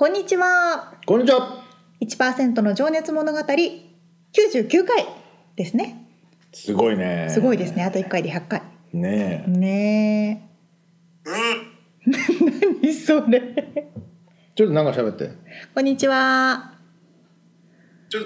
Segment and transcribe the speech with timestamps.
[0.00, 1.62] こんにちはこんにちは。
[2.00, 5.06] 1%の情熱物語99回
[5.56, 6.06] ですね
[6.54, 7.28] すごいね。
[7.28, 8.62] すごいですねあと1回で100回
[8.94, 9.50] ねえ。
[9.50, 10.50] ね
[11.26, 11.30] え
[12.80, 13.42] 何それ
[14.54, 15.32] ちょっとなんか喋って。
[15.74, 16.72] こんにちは
[18.08, 18.20] ちょ、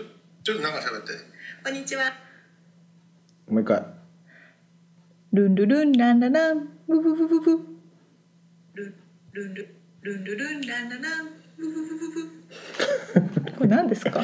[0.44, 1.10] ちょっとなんか喋って。
[1.64, 2.04] こんにちは
[3.48, 3.84] もう一回。
[5.32, 7.50] ルンルルンランラランブブブブブ
[8.74, 8.94] ルン
[9.32, 9.68] ルンル
[10.02, 11.43] ルンルルンランラランブブブブブ
[13.56, 14.20] これ何ですか？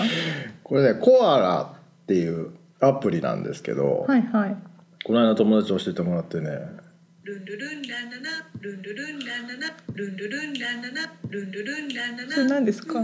[0.65, 2.51] これね、コアラっていう
[2.81, 4.57] アプリなんですけど、はいはい。
[5.05, 6.51] この間友達教えてもらってね、
[7.23, 8.23] ルンルルンランララ
[8.61, 10.95] ルンルルンランララルンルルンランララ
[11.29, 12.95] ルンルルンランララそれ何ですか？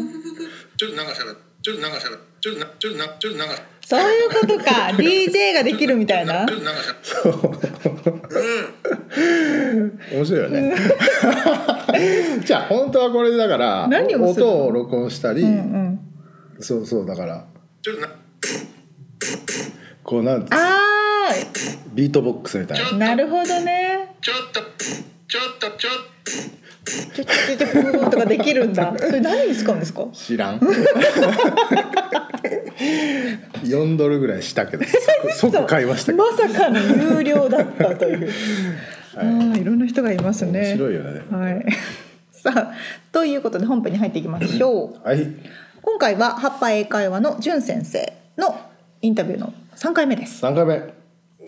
[0.77, 1.47] ちょっとなんか喋って。
[1.63, 2.27] ちょっとなんか喋って。
[2.41, 3.55] ちょっとな、ちょっとな、ちょっとなんか。
[3.85, 4.65] そういうことか。
[4.93, 6.47] DJ ができるみたいな。
[6.47, 7.67] ちょっとなんか喋
[10.15, 10.77] 面白いよね。
[12.45, 14.53] じゃあ本当はこれだから何をするの？
[14.53, 16.01] 音を録音したり、うんうん。
[16.61, 17.45] そうそうだから
[17.83, 18.09] ちょっとな
[20.03, 20.81] こうなんあ
[21.95, 22.85] ビートボックスみたいな。
[22.85, 24.17] ーなるほどね。
[24.21, 24.61] ちょっと
[25.29, 25.93] ちょっとちょっ
[26.87, 30.61] ちょちょちょちょとかできるんだそれ何に使うんですかと知らん
[33.65, 36.79] 4ドルぐらいしたけど即即買いましたけどまさかの
[37.19, 38.31] 有料だったという、
[39.17, 40.61] あーいろんな人がいますね。
[40.61, 41.23] 面白いよね。
[41.31, 41.67] はい。
[42.31, 42.73] さあ
[43.13, 45.07] ということで本編に入っていきましょう。
[45.07, 45.27] はい。
[45.83, 48.57] 今回はハッパー英会話の淳先生の
[49.03, 50.45] インタビューの3回目です。
[50.45, 50.83] 3回目。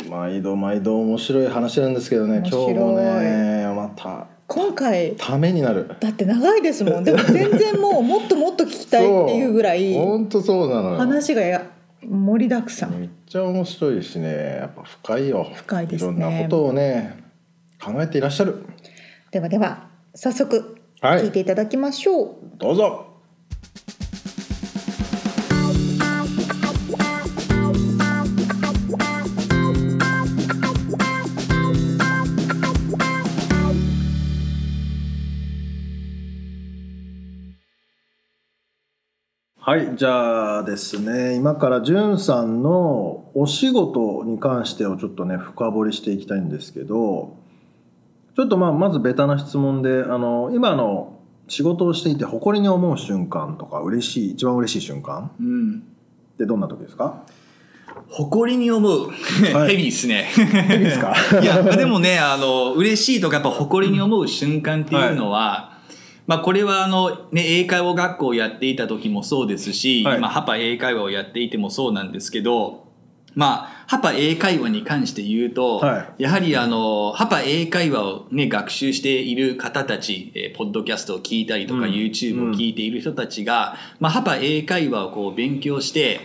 [0.08, 2.42] 毎度毎度面白い話なんですけどね。
[2.44, 2.74] 今面白い。
[2.74, 5.90] 日もねまた今回ためになる。
[6.00, 7.04] だって長いですもん。
[7.04, 10.96] でも全然もうもっともっと聞きたいっていうぐらい 本当そうなのよ。
[10.96, 11.62] 話がや
[12.02, 12.98] 盛りだくさん。
[12.98, 14.58] めっちゃ面白いしね。
[14.60, 15.46] やっぱ深いよ。
[15.54, 16.12] 深いですね。
[16.16, 17.27] いろんなことをね
[17.82, 18.64] 考えていらっしゃる。
[19.30, 21.22] ではでは早速はい。
[21.22, 23.04] 聞いていただきましょう、どうぞ。
[39.60, 47.36] はいじゃあですね今からじゅんさんのお仕事に関してをちょっとね深掘りしていきたいんですけど
[48.38, 51.18] ちょっとまあまずベタな質問であの今の
[51.48, 55.82] 仕事をしていて誇りに思う瞬間とか嬉しい一番嬉しい瞬間うん、
[56.34, 57.24] ってどんな時ですか？
[58.08, 59.08] 誇りに思う、
[59.52, 59.70] はい。
[59.70, 60.28] ヘビーですね。
[60.38, 60.40] い
[60.76, 61.16] いですか？
[61.42, 65.72] いやでもねあの嬉しいとかやっぱ誇りに思う瞬間っていうのは、
[66.28, 70.18] まあ、これはあの、ね、英会話学校をやっていた時もそうですし、はい。
[70.18, 72.84] 今ハパ英会話をやっていてもそうなんですけど
[73.34, 81.90] まあハパ英会話に関して言うと、はやはりあのハパ英会話を、ね、学習している方たち、えーポッドキャストを聞いたりとか、うん。
[81.92, 86.20] YouTube を聞いている人たちが、まあ、ハパ英会話をこう勉強して、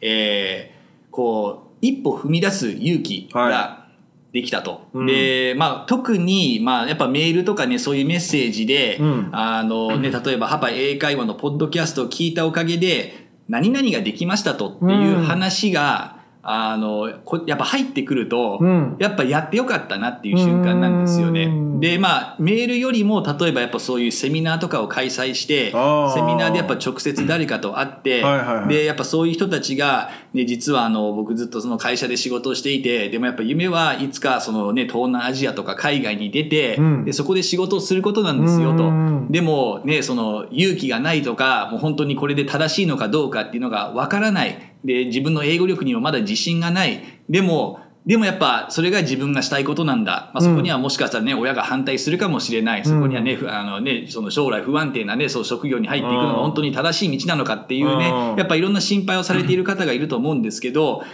[0.00, 0.78] えー
[1.10, 3.88] こう一歩踏み出す勇気はが
[4.32, 4.86] できたと。
[4.92, 5.06] うん。
[5.06, 9.30] で、まあ、特に、まあ、やっぱメールとかねそういうメッセージで、うん。
[9.32, 16.17] あのね、例えばハパ英会話のポッドキャストを聞いたおかげで何々ができましたとっていう話が、
[16.50, 21.67] あのこやっぱ入ってくると、うんやっぱやってよかったなっていう瞬間なんですよねうん。
[21.80, 25.76] でまあメールよりも例えばやっぱそういうセミナーとかを開催してセ
[26.22, 28.68] ミナーでやっぱ直接誰かと会って、はいはいはい。
[28.68, 37.04] でやっぱそういう人たちが、ね、実はあの僕ずっとその会社で仕事をしていてでもやっぱ夢はいつかその、ね、東南アジアとか海外に出て、うん。
[37.04, 38.84] でそこで仕事をすることなんですよと。
[38.84, 39.28] うん。
[39.30, 44.74] でもねその勇気がないとかもう本当にこれで正しいのかどうかっていうのがわからない。
[44.84, 47.02] で自分の英語力にもまだ自信がない。
[47.28, 52.84] でもでもやっぱそれが自分がしたいことなんだ、まあ、そこにはもしかしたらね、親が反対するかもしれない。
[52.84, 58.36] そこにはね,ふ、あのねその将来不安定なねそう職業に入っていくのが本当に正しい道なのかっていうねうん。
[58.36, 61.04] やっぱいろんな心配をされている方がいると思うんですけど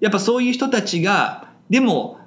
[0.00, 2.18] やっぱそういう人たちがでも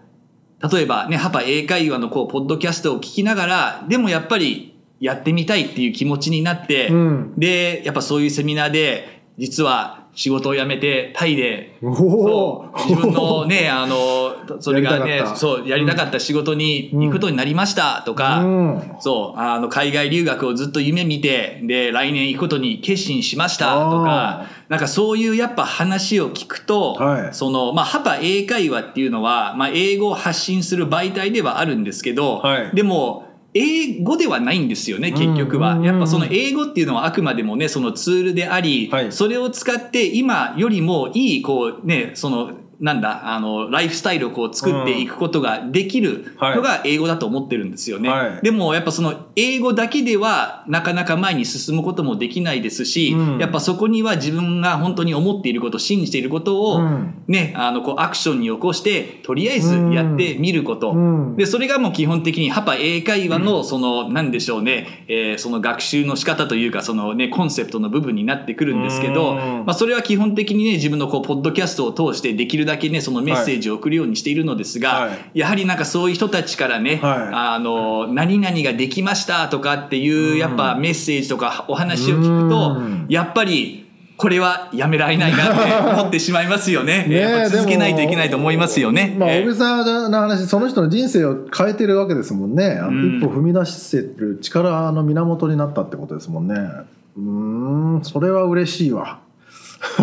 [0.71, 7.33] 例えばね、ハパ英会話のこう、ポッドキャストを聞きながら、でもやっぱりやってみたいっていう気持ちになって、うん。
[7.37, 18.91] で、やっぱそういうセミナーで、実は仕事を辞めてタイで、おそおう自分のね、 あの、それがねそう、やりたかった仕事に行くことになりましたとか、うん。
[18.99, 27.33] そう、あの、海外留学をずっと夢見て、で、来年行くことに決心しましたとかあ、なんかそういうやっぱ話を聞くと、はい。
[27.33, 32.75] その、まあ、ハパ英会話っていうのは、まあ、英語を発信する媒体ではあるんですけど、はい。
[32.75, 35.79] でも、英語ではないんですよね、結局は。
[35.83, 48.09] やっぱその英語っていうのはあくまでもね、そのツールであり、はいそれを使って今よりもいい、こうね、その、なんだ、あの、ライフスタイルをこう作っていくことができるのが英語だと思ってるんですよね。
[48.09, 48.41] はい。
[48.41, 53.37] でもやっぱその英語だけではなかなか前に進むこともできないですし、うん。
[53.37, 57.23] やっぱそこには自分が本当に思っていること、信じていることを、うん。
[57.27, 60.91] ね、あの、こうアクションに起こして、とりあえずやってみること。
[60.91, 61.35] うん。
[61.37, 69.37] で、それがもう基本的にハパ英会話の、その、なんでしょうね、えーその学習の仕方というか、そのね、コンセプトの部分になってくるんですけど、うん。
[69.37, 75.39] まあ、それは基本的にね、自分のこう、ポッドキャストを通してできるだけね、そのメッセージを送るようにしているのですが、はい。
[75.39, 77.29] やはりなんかそういう人たちからね、はい。
[77.33, 83.83] あの、何々ができましたとかっていう、やっぱメッセージとかお話を聞くとうん、やっぱり、
[84.15, 87.05] これはやめられないなって思ってしまいますよね。
[87.09, 89.15] ね続けないといけないと思いますよね。
[89.17, 93.17] まあ、ええ小木さんの話その人の人生を変えてるわけですもんね、あのうん。
[93.17, 96.55] 一歩踏み出せる力の源になったってことですもんね。
[97.17, 99.19] うーんそれは嬉しいわ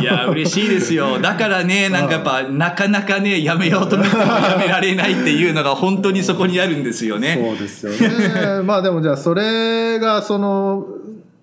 [0.01, 1.19] いや、嬉しいですよ。
[1.19, 7.39] だからね、なんかやっぱ、なかなかね、やめようと思ってもやめられないっていうのが本当にそこにあるんですよね。
[7.43, 10.87] そうですよね まあでもじゃあそれがその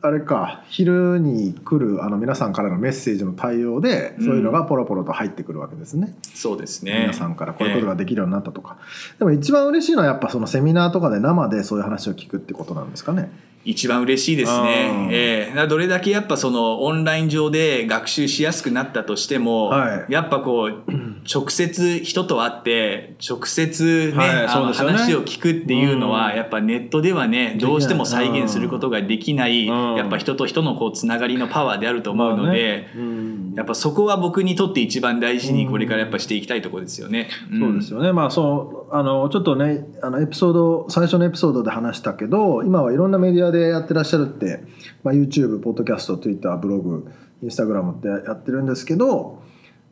[0.01, 6.99] あれか昼に来るあの皆さんからのメッセージの対応でそういうのがポロポロと入ってくるわけですね、そうですね。
[7.01, 8.77] 皆さんからこういうことができるようになったとか、
[9.17, 13.31] でも一番嬉しいのはやっぱそのセミナーとかで生でそういう話を聞くってことなんですかね
[13.65, 14.63] 一番嬉しいですうん。
[14.63, 15.09] ね。
[15.11, 15.49] ええ。
[15.49, 20.11] だからどれだけやっぱそのオンライン上で学習しやすくなったとしても、はい。
[20.11, 20.83] やっぱこう、
[21.31, 26.37] 直接人と会って、直接ね、はいあの話を聞くっていうのは、うん。
[26.37, 29.95] やっぱネットではね、どうしても再現することができない、うん。
[29.95, 32.91] やっぱ人と人のこうつながりのパワーであると思うので、まあね。
[32.95, 33.53] うん。
[33.57, 37.27] やっぱそこは僕にとって一番大事にこれからやっぱしていきたいところですよね。
[37.59, 44.63] そうですよね、まあそうあのちょっとねあのエピソード最初のエピソードで話したけど今はいろんなメディアでやってらっしゃるって、
[45.03, 47.11] まあ、YouTube ポッドキャスト Twitter ブログ
[47.43, 49.41] インスタグラムってやってるんですけど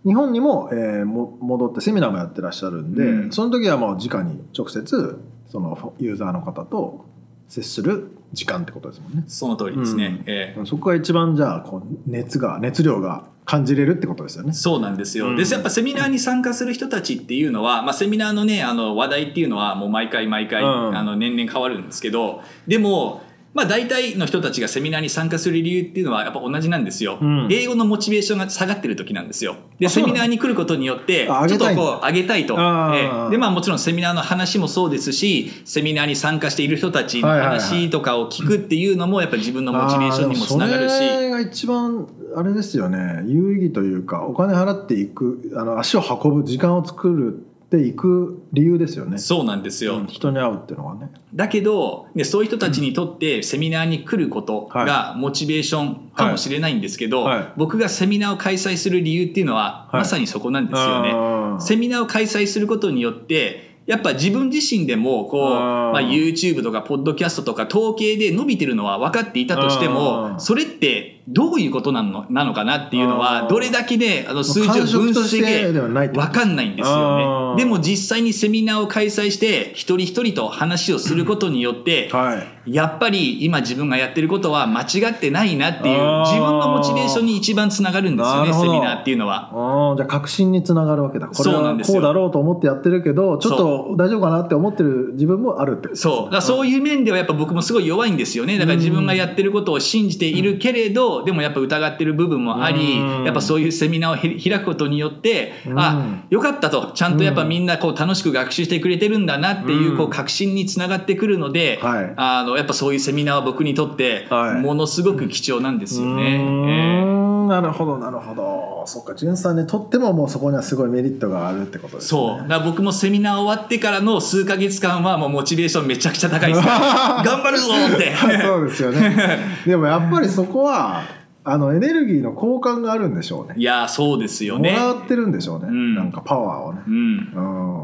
[0.06, 7.06] 日本にも,、えーも戻ってセミナーもやってらっしゃるんで、うんその時はもう直に直接そのユーザーの方と
[7.48, 9.24] 接する時間ってことですもんね。
[9.28, 10.06] その通りですね。
[10.06, 14.54] うんええそこが一番じゃあこう熱が熱量が感じれるってことですよね。
[14.54, 15.30] そうなんですよ。
[15.30, 23.22] うんで、やっぱセミナーに参加する人たちっていうのは、まあ、セミナーのね、あの話題っていうのはもう毎回毎回、うんあの年々変わるんですけど、でも、
[23.56, 27.18] まあ大体の人たちがセミナーに参加する理由っていうのはやっぱ同じなんですよ。
[27.22, 29.56] うん英語のモチベーションが下がってる時なんですよ。
[29.80, 32.56] で、セミナーに来ることによって、ちょっとこう上げたいと。
[32.56, 40.98] ええで、まあもちろんセミナーの話もそうですし、セミナーに参加している人たちの話とかを聞くっていうのもやっぱり自分のモチベーションにもつながるし。
[40.98, 49.18] それが一番あれですよね有意義というかお金払っていくあの足を運ぶ時間を作るっていく理由ですよね。
[49.18, 49.98] そうなんですよ。
[49.98, 51.12] うん人に会うっていうのはね。
[51.34, 61.12] だけど、ね、そういう人たちにとってセミナーに来ることがモチベーションかもしれないんですけど、はいはい僕がセミナーを開催する理由っていうのは、はいまさにそこなんですよね。
[61.12, 77.64] あーセミナーを開催することによってやっぱ自分自身でもこうあーまあ、YouTube とかポッドキャストとか統計で伸びてるのは分かっていたとしてもそれってどういうことなのなのかなっていうのはどれだけであの数字を分析してで分かんないんですよね。
[77.64, 82.56] でも実際にセミナーを開催して一人一人と話をすることによってはい。
[82.66, 89.96] やっぱり今自分がやってることは間違ってないなっていう自分のモチベーションに一番つながるんですよねセミナーっていうのは。
[89.98, 91.28] じゃあ確信につながるわけだ。
[91.28, 91.96] これはそうなんですよ。
[91.96, 96.34] こうだろうと思ってやってるけどちょっと大丈夫かなって思ってる自分もあるってそう。
[96.34, 98.58] だそういう面ではやっぱ僕もすごい弱いんですよね。
[98.58, 105.80] だから自分がやってることを信じているけれど、でもやっぱ疑ってる部分もありうん、やっぱそういうセミナーをへ開くことによって、うん。
[105.80, 106.92] あ、よかったと。
[106.94, 109.98] ちゃんとやっぱみんなこう楽しく学習してくれてるんだなっていううん。
[109.98, 112.14] こう確信につながってくるので、はい。
[112.16, 114.62] あの、やっぱそういうセミナーは僕にとってはい。
[114.62, 117.04] ものすごく貴重なんですよね。
[117.08, 117.15] ええ
[117.46, 122.48] んなるほどなるほどそっか潤さんにとってももうそこにはすごいメリットがあるってことですねそう。
[122.48, 126.66] だ僕もセミナー終わってからの数ヶ月間はもうモチベーションめちゃくちゃ高いです。
[126.66, 128.14] 頑張るぞって。
[128.44, 131.04] そうですよね でもやっぱりそこは
[131.44, 134.72] あのエネルギーの交換があるんでしょうねいや、そうですよね。
[134.72, 136.96] もらってるんでしょうね、うんなんかパワーをねうん。
[136.96, 137.42] う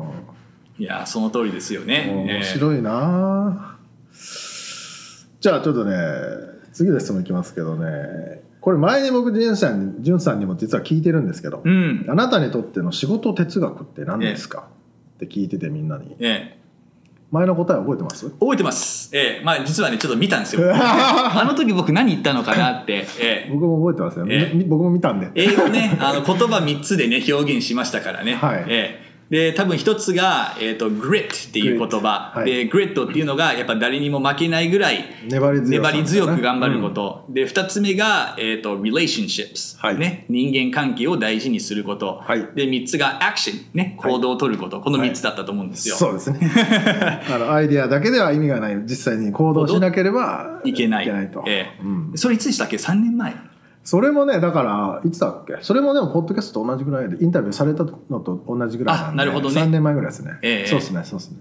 [0.08, 0.22] ん
[0.80, 2.12] いやその通りですよね。
[2.27, 3.77] 面白いな、
[5.39, 5.94] じゃあちょっとね
[6.74, 12.10] 次の質問いきますけどねこれ前に僕潤さんに潤さんにも実は聞いてるんですけど、えーうん。
[12.10, 14.68] あなたにとっての仕事哲学って何ですか、
[15.15, 16.15] って聞いててみんなに。
[16.20, 16.62] ええ。
[17.32, 18.30] 前の答え覚えてます？
[18.30, 19.10] 覚えてます。
[19.15, 19.44] ええ。
[19.44, 20.70] まあ実はねちょっと見たんですよ。
[20.75, 23.08] あの時僕何言ったのかなって。
[23.20, 23.50] ええ。
[23.51, 25.32] 僕も覚えてますよ、えみ僕も見たんで。
[25.34, 28.36] 英語ね、あの言葉3つでね、表現しましたからね。
[28.36, 28.65] はい。
[28.68, 32.34] ええで、多分一つが、えっ、と、grit っていう言葉。
[32.36, 37.26] はいで、grit っていうのが、やっぱ誰にも負けないぐらい、粘り強り強く頑張ること。
[37.30, 40.26] で、二つ目が、えっ、と、relationships、はいね。
[40.28, 42.22] 人間関係を大事にすること。
[42.22, 43.54] はいで、三つが action。
[43.74, 43.96] ね。
[43.98, 44.82] はい行動を取ること。
[44.82, 45.96] この三つだったと思うんですよ。
[45.96, 46.52] そうですね
[47.34, 51.32] あのアイディアだけでは意味がない実際に行動しなければいけない。
[51.32, 53.34] と、ええうんそれいつでしたっけ ?3 年前。
[53.84, 55.58] それもねだからいつだっけ？
[55.62, 59.62] それもでもポッドキャストと同じぐらいでインタビューされたのと同じぐらいなんであなるほどね。
[59.62, 60.68] 3年前ぐらいですね、ええ。
[60.68, 61.38] そうですねそうですね。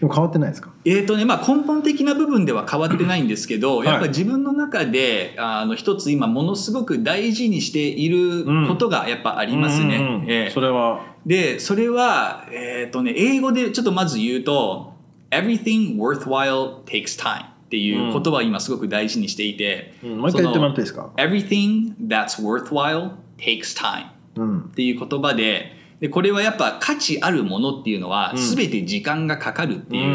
[0.00, 0.70] でも変わってないですか？
[0.84, 3.86] えーとねまあ、根本的な部分では変わってないんですけど、はい。
[3.86, 9.96] やっぱ自分の中であの一つ今ものすごく大事にしていることがやっぱありますね。
[9.96, 10.30] うんうんうん。
[10.30, 11.00] えーそれは。
[11.24, 14.92] でそれは、えーとね、英語でちょっとまず言うと
[15.30, 20.18] 「Everything worthwhile takes time」っていう言葉を今すごく大事にしていて、うん。
[20.18, 24.60] もう一回言ってもらっていいですか？Everything that's worthwhile takes time うん。
[24.64, 28.36] っていう言葉ででこれはやっぱ価値あるものっていうのはん。
[28.36, 30.08] 全て時間がかかるっていうう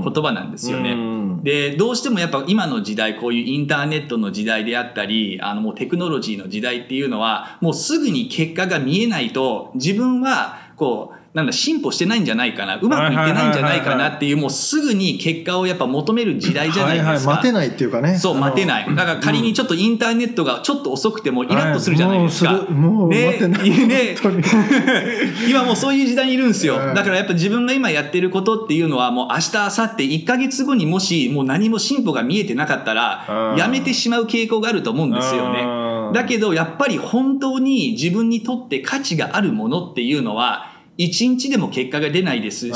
[0.00, 0.02] ん。
[0.02, 0.92] 言葉なんですよね。
[0.92, 1.42] うん。
[1.42, 12.76] でどうしてもやっぱ今の時代こういうインターネットの時代であったりあのもうテクノロジーの時代っていうのはもうすぐに結果が見えないと自分はこうなんだ進歩してないんじゃないかな。
[12.76, 17.10] うまくいってないんじゃないかなっていうもうすぐに結果をやっぱ求める時代じゃないですか。
[17.10, 18.18] はいはい、待てないっていうかね。
[18.18, 18.96] そう待てない。
[18.96, 22.54] だから仮にちょっとインターネットがちょっと遅くてもイラッとするじゃないですか。
[22.54, 22.70] はい。
[22.72, 23.70] もうもうね待てない。
[23.86, 24.16] ね。
[25.48, 26.94] 今もうそういう時代にいるんですよ、うん。
[26.94, 33.56] だからやっぱ自分が今やってることっていうのはもう明日明後日1ヶ月後にもしもう何も進歩が見えてなかったらうん。
[33.56, 35.60] やめてしまう傾向があると思うんですよね。
[35.62, 36.12] うん。
[36.12, 42.72] だけどやっぱり本当に自分にとって価値があるものっていうのは1日でも結果が出ないですし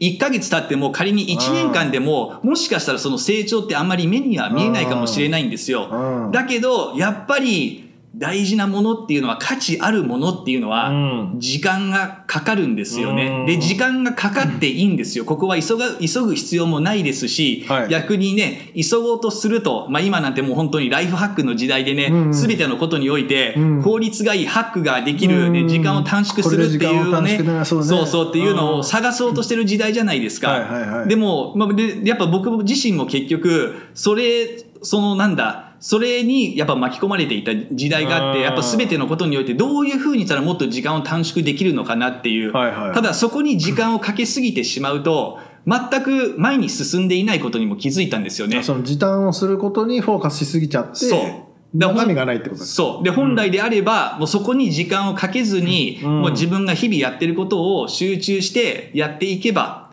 [0.00, 5.88] 1ヶ月経っても仮に1年間でももしかしたらその成長ってあんまり目には見えないかもしれないんですよ。
[5.90, 7.85] うんだけどやっぱり
[8.18, 11.34] 大事なものっていうのは価値あるものっていうのはうん。
[11.36, 13.26] 時間がかかるんですよね。
[13.26, 13.46] うん。
[13.46, 15.26] で時間がかかっていいんですよ。
[15.26, 17.88] ここは急が急ぐ必要もないですし、はい。
[17.88, 22.34] 逆にね急ごうとすると、まあ、今なんてもう本当にライフハックの時代でね、うん。
[22.34, 23.82] すべてのことにおいてうん。
[23.82, 25.68] 効率がいいハックができる、でうん。
[25.68, 28.78] 時間を短縮するっていうねねそうそうっていうのうん。
[28.78, 31.04] を探そうとしてる時代じゃないですか。
[31.06, 38.44] でも、まあ、でやっぱ僕自身も結局それそのなんだそれにやっぱ巻き込まれていた時代があってうん。
[38.44, 42.92] やっぱ全てのことにおいてどういうふうにしたらもっと時間を短縮できるのかなっていう、はいはい。
[42.92, 48.64] ただそこに時間をかけすぎてしまうと全く前に進んでいないことにも気づいたんですよね。
[48.64, 51.20] その時短をすることにフォーカスしすぎちゃってそう。
[51.76, 53.04] だ中身がないってことですそう。
[53.04, 56.20] で本来であれば、もうそこに時間をかけずに、うん。
[56.22, 59.85] もう自分が日々やってることを集中してやっていけば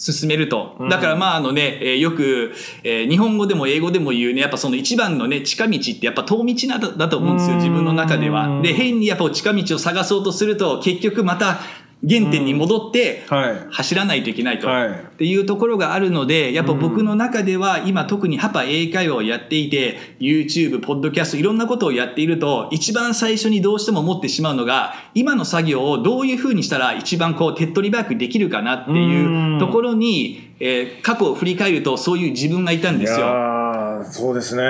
[0.00, 0.76] 進めると。
[0.80, 0.88] うん。
[0.88, 2.52] だからまああのね、えーよく、
[2.82, 7.60] えー日本語でも英語でも言うねやっぱその一番のね近道ってやっぱ遠道なだだと思うんですようん。
[7.60, 8.60] 自分の中では。
[8.62, 11.60] で変にやっぱ近道を探そうとすると結局また
[12.08, 13.66] 原点に戻ってはい。
[13.70, 14.66] 走らないといけないと。
[14.66, 14.88] はい。
[14.88, 33.26] っていうところがあるのでやっぱ僕の中では今特にハパ英会話をやっていて YouTube ポッドキャストいろんなことをやっていると一番最初にどうしても思ってしまうのが今の作業をどういうふうにしたら一番こう手っ取り早くできるかなっていうところに、えー過去を振り返るとそういう自分がいたんですよ。
[34.00, 34.62] ーそうですね。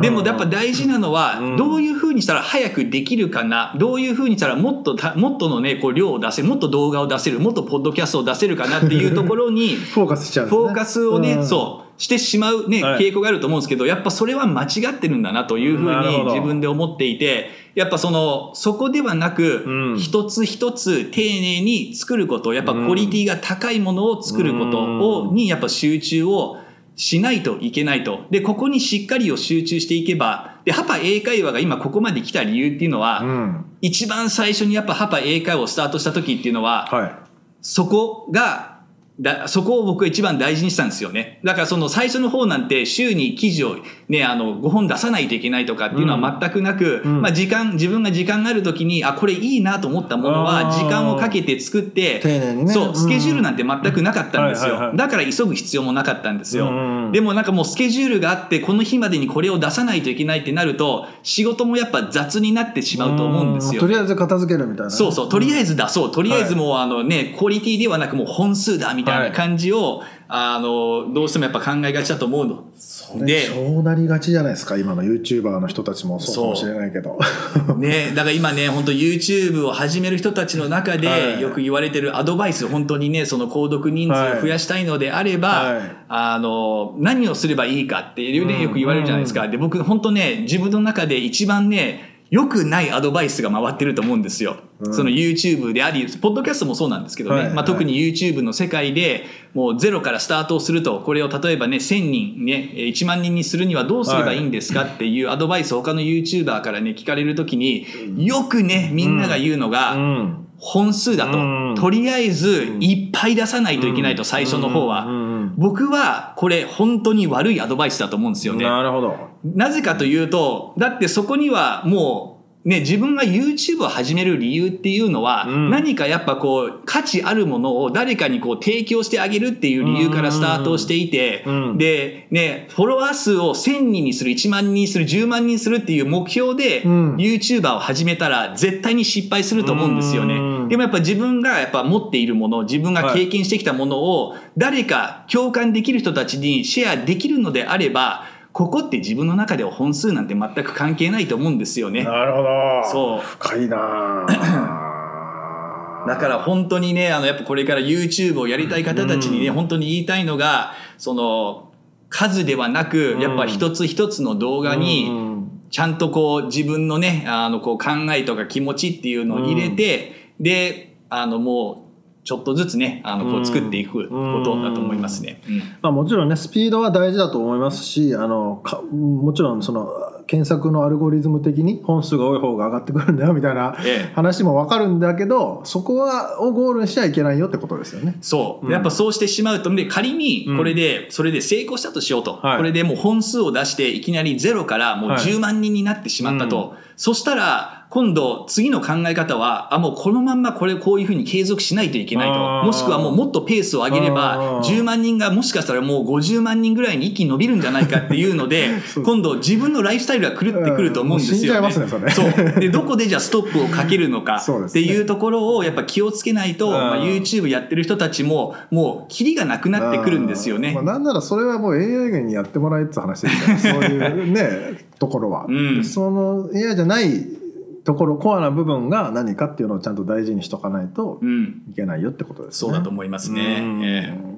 [0.00, 1.56] でもやっぱ大事なのはうん。
[1.56, 11.46] どういうふうにしたら早くできるかなどういうふうにしたらもっとたもっとのねこう量を出せるもっと動画を出せるもっとポッドキャストを出せるかなっていうところに フォーカスしちゃうフォーカスをね、うん。
[11.46, 13.08] そうしてしまうね、はい。
[13.08, 19.98] 傾向があると思うんですけどやっぱそれは間違ってるんだなというふうに自分で思っていてやっぱそのそこではなく、うん。
[19.98, 25.34] 一つ一つ丁寧に作ることやっぱクオリティが高いものを作ることを、うん。
[25.34, 26.58] にやっぱ集中を
[26.96, 28.26] しないといけないと。
[28.30, 37.24] で、ここにしっかりを集中していけば、で、ハパ英会話が今ここまで来た理由っていうのは、うん一番最初にやっぱハパ英会話をスタートした時っていうのは、はい
[37.60, 38.73] そこが、
[39.20, 41.40] だそこを僕は一番大事にしたんですよね。
[41.44, 43.76] だからその最初の方なんて週に記事を
[44.08, 47.22] ね、あの5本出さないといけないとかっていうのは全くなく、うん。
[47.22, 52.72] まあ時間、自分が時間がある時に、あ、これいいなと思ったものは時間をかけて作って、丁寧にね。
[52.72, 54.92] そう、スケジュールなんて全くなかったんですよ。
[54.94, 56.68] だから急ぐ必要もなかったんですよ。
[56.68, 65.28] うんうんでもなんかもうスケジュールがあってこの日までにこれを出さないといけないってなると仕事もやっぱ雑になってしまうと思うんですよ、とりあえず片付けるみたいなね、そうそう。
[65.28, 66.12] とりあええず出そう。
[66.12, 72.64] とりあえずもうあのねクオリティではなくもう本数だみたいな感じを、あのどうしてもやっぱ考えがちだと思うの。
[72.74, 76.18] それでそうなりがちじゃないですか今の YouTuber の人たちも。
[76.18, 76.44] そう。
[76.46, 77.18] かもしれないけど。
[77.76, 81.40] ね、だから今ね本当 YouTube を始める人たちの中はでい。
[81.40, 85.82] よく言われてるアドバイス本当にねその購読人数を増やしたいのであれば、はい。
[86.08, 94.56] あの何をすればいいかっていうねうんよく言われるじゃないですか、で僕本当ね自分の中で一番ね良くないアドバイスが回ってると思うんですよ。
[94.80, 94.92] うん。
[94.92, 97.54] その YouTube であり、ポッドキャストもそうなんですけどね、まあ、はい。
[97.54, 99.24] はい特に YouTube の世界で
[99.54, 107.86] もうゼロからスタートをすると、これを例えばね、1000人ね、えー1万人にするにはどうすればいいんですかっていうアドバイスを他の YouTuber からね、聞かれるときに、
[108.18, 110.46] よくね、みんなが言うのが、うん。
[110.56, 111.74] 本数だと、うん。
[111.76, 115.06] とりあえずいっぱい出さないといけないと、最初の方は。
[115.56, 118.64] 僕はこれ本当に悪いアドバイスだと思うんですよね。
[118.64, 122.33] なるほどなぜかというと、だってそこにはもう、
[122.64, 125.70] ね、自分が YouTube を始める理由っていうのは、うん。
[125.70, 131.78] 何かやっぱこう、価値あるものを誰かにこう提供してあげるっていう理由からスタートをしていて、うん。
[131.78, 137.16] で、ね、フォロワー数を1000人にする、1万人にする、10万人にするっていう目標で、うん。
[137.16, 140.34] YouTuber を始めたら絶対に失敗すると思うんですよね。
[140.34, 140.68] うん。
[140.68, 152.04] でもやっぱ自分がやっぱ持っているもの、自分が経験してきたものを誰か共感できる人たちにシェアできるのであれば、ここって自分の中では本数なんて全く関係ないと思うんですよね。
[152.04, 152.48] なるほど。
[152.84, 153.20] そう。
[153.20, 156.04] 深いなあ。
[156.06, 159.54] だから本当にね、あの、やっぱこれから YouTube をやりたい方たちにね、うん。
[159.54, 161.72] 本当に言いたいのが、その、
[162.10, 165.34] 数ではなく、やっぱ一つ一つの動画に、うん。
[165.70, 171.83] ちゃんとこう自分のね、あのこう考えとか気持ちっていうのを入れて、で、あのもう
[172.24, 175.40] ちょっとずつね、あのこう作っていくことだと思いますね。
[175.48, 179.88] うんまあ、もちろんねスピードは大事だと思いますしあのかもちろんその
[180.26, 188.16] 検索のアルゴリズム的に本数が多い方が上がってくるんだよみたいなええ話も分かるんだけどそこはをゴールにしちゃいけないよってことですよね。
[188.20, 188.66] そう。
[188.66, 192.34] うんやっぱそうしてしまうと、で、仮にこれで、それで成功したとしようと。
[192.42, 196.74] はいこれでもう本数を出して、いきなりゼロからもうはい10万人になってしまったと。
[196.96, 202.66] そしたら、今度、次の考え方は、あ、もうこのまんまこれ、こういうふうに継続しないといけないと。
[202.66, 204.64] もしくはもうもっとペースを上げれば、あー。
[204.64, 208.68] 10万人がもしかしたらもう50万人ぐらいに一気に伸びるんじゃないかっていうので
[209.04, 211.38] 今度自分のライフスタイルが狂ってくると思うんですよね。
[211.38, 212.32] 死んじゃいますねそれ。
[212.32, 212.60] そう。
[212.60, 220.72] で、どこでじゃあストップをかけるのか っていうところをやっぱ気をつけないと、うんまあ、YouTube やってる人たちももうキリがなくなってくるんですよね。
[220.74, 225.84] まあ、なんならそれはもう AI にやってもらえって話ですからそういうね ところは、うん。
[225.84, 227.43] その AI じゃない
[227.84, 232.70] ところコアな部分が何かっていうのをちゃんと大事にしとかないとうん、いけないよってことですね。
[232.70, 233.58] そうだと思いますね。
[233.60, 233.84] うん。
[233.84, 234.34] え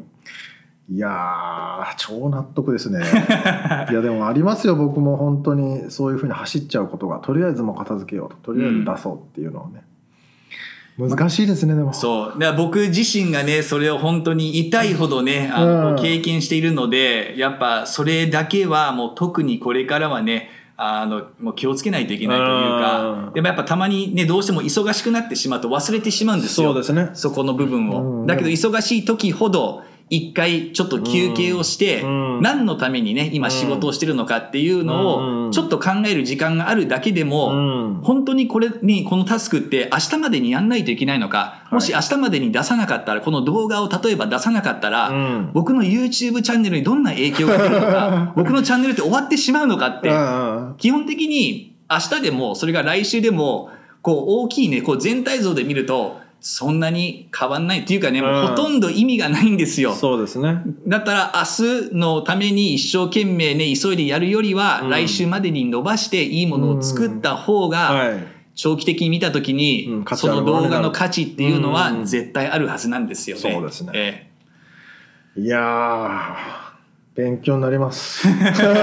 [0.89, 3.01] いやー超納得ですね。
[3.91, 7.19] いやでもありますよ僕も本当にそういうふうに走っちゃうことが。
[7.19, 8.53] とりあえずもう片付けようと。
[8.53, 9.83] とりあえず出そうっていうのをね、
[10.99, 11.91] 難しいですねでも。
[11.91, 12.39] えそう。
[12.39, 15.97] だから僕自身がね、それを本当に痛いほどね、あの、うん。
[15.97, 26.69] 経験しているので、やっぱそれだけはもう特にこれからはね、あの、もう気をつけないといけないといううん、かでもやっぱたまにね、どうしても忙しくなってしまうと忘れてしまうんですよ。
[26.69, 27.11] そうですね。
[27.15, 28.21] そこの部分を。
[28.21, 28.27] うん。
[28.27, 32.41] だけど忙しい時ほど、一回ちょっと休憩をして、うん。
[32.41, 35.49] 何のためにね、今仕事をしてるのかっていうのうん。
[35.49, 38.01] を、ちょっと考える時間があるだけでも、うん。
[38.03, 41.75] 本当にこれに、このタスクって明日までにやんないといけないのか、い。
[41.75, 45.51] もし明日までに出さなかったら、この動画を例えば出さなかったら、うん。
[45.53, 53.71] 僕の YouTube チャンネルにどんな影響が出るのか、 僕のチャンネルって終わってしまうのかって、うん基本的に明日でも、それが来週でも、
[54.03, 59.95] こう大きいね、こう全体像で見ると、そんなに変わんないっていうかね、もううんほとんど意味がないんですよ。
[59.95, 60.63] そうですね。
[60.87, 64.91] だったら明日のために一生懸命ね、急いでやるよりは、うん。
[64.91, 68.27] 来週までに伸ばしていいものを作った方が、はい。
[68.55, 73.43] 長期的に見たときに、うんその動画の価値っていうのはうん絶対あるはずなんですよね。
[73.53, 73.93] そうですね。
[73.95, 74.31] え。
[75.41, 76.66] いやー
[77.17, 78.29] 勉強になります。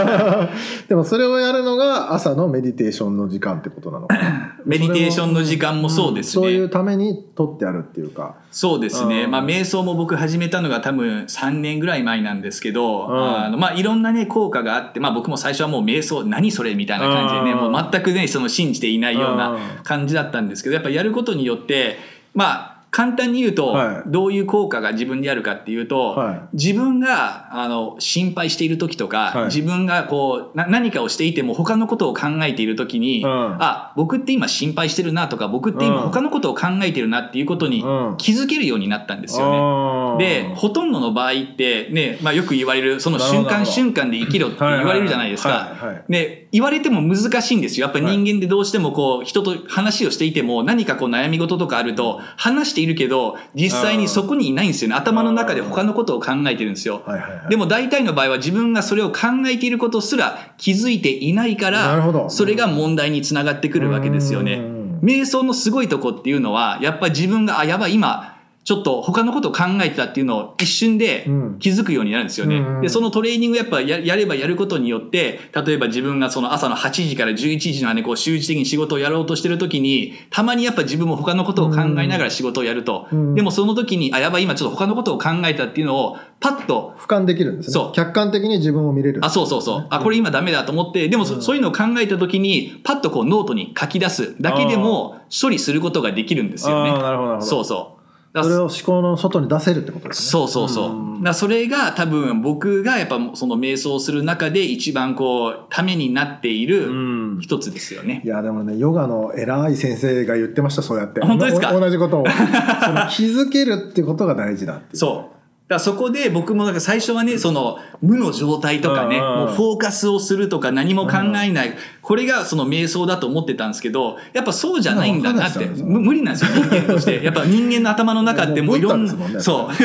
[0.89, 4.21] でもそれをやるのが朝のメディテーションの時間ってことなのかな。
[4.59, 6.43] え メディテーションの時間もそうですね。
[6.43, 8.33] そういうために取ってあるっていうか。
[8.49, 9.25] そうですね。
[9.25, 9.31] うん。
[9.31, 13.45] まあ、瞑想も僕始めたのが多分3年ぐらい前なんですけど、うん。
[13.45, 17.71] あのまあ、いろんなね、効果があって、まあ僕も最初はもう瞑想、何それみたいな感じでね、うん。
[17.71, 19.37] もう全くね、その信じていないよううん。
[19.37, 21.99] な感じだったんですけど、やっぱやることによって、
[22.33, 29.45] まあ、簡単に言うとはい、どういう効果が自分にあるかっていうと、は自分があの心配している時とか、はい。
[29.45, 33.57] 自分がこうな何かをしていても他のことを考えている時に、うん。
[33.59, 36.11] あ僕って今心配してるなとか僕って今うん。
[36.11, 38.17] 他のことを考えてるなっていうことにうん。
[38.17, 39.57] 気づけるようになったんですよね。
[39.57, 45.75] あーでほとんどの場合ってね、まあ、よく言われるその瞬間瞬間で生きろって言われるじゃないですか。
[46.09, 47.85] で言われても難しいんですよ。
[47.85, 54.89] やっぱり人間でどうしてもこう人と話をしていても何かこう悩み事とかあると話しているけど実際にそこにいないんですよ。
[54.89, 57.03] ね頭の中で他のことを考えてるんですよ。
[57.49, 64.55] でも大体の場合は自分がそれを考えていることすら気づいていないからそれが問題につながってくるわけですよね。
[64.55, 64.83] うん。
[65.03, 68.32] 瞑想のすごいとこっていうのはやっぱり自分があやばい今
[68.63, 71.59] ちょっと他のことを考えてたっていうのを一瞬でうん。
[71.59, 72.57] 気づくようになるんですよね。
[72.57, 83.35] うんでそのトレーニングやっぱややればやることによって例えば自分がその朝の8時から11時の間にこう集中的に仕事をやろうとしてる時にたまにやっぱ自分も他のことを考えながら仕事をやると、うん。
[83.35, 87.73] でもその時にあやばい今ちょっと他のことを考えたっていうのをパッと俯瞰できるんですね。
[87.73, 87.91] そう。
[87.93, 89.19] 客観的に自分を見れる。
[89.23, 89.87] あ、そうそうそう。
[89.89, 96.91] あ、これ今ダメだと思って、でもそ,、そういうのを考えた時に、パッとこうノートに書き出すだけでも処理することができるんですよね。
[96.91, 97.45] あーなるほどなるほど。
[97.45, 97.92] そうそう。
[98.41, 100.29] それを思考の外に出せるってことですね。
[100.29, 100.89] そうそうそう。
[100.89, 101.23] うん。
[101.23, 106.93] だそれが多分僕がやっぱその瞑想する中で一番こう、ためになっているう
[107.37, 107.39] ん。
[107.41, 108.23] 一つですよね。
[108.25, 111.21] いやでもねヨガの偉い先生が言ってましたそうやって。
[111.21, 111.75] 本当ですか？
[111.75, 112.25] お同じことを。
[112.27, 114.97] その気づけるってことが大事だっていう。
[114.97, 115.32] そう。
[115.73, 119.37] だそこで僕もなんか最初はね、その無の状態とかね、うんうん。
[119.45, 127.21] もうフォーカスをするとか何も考えない、これがその瞑想だと思ってたんですけど、やっぱそうじゃないんだなって、無理なんですよ、人間として。
[127.25, 129.73] やっぱ人間の頭の中ってもういろんな、そう。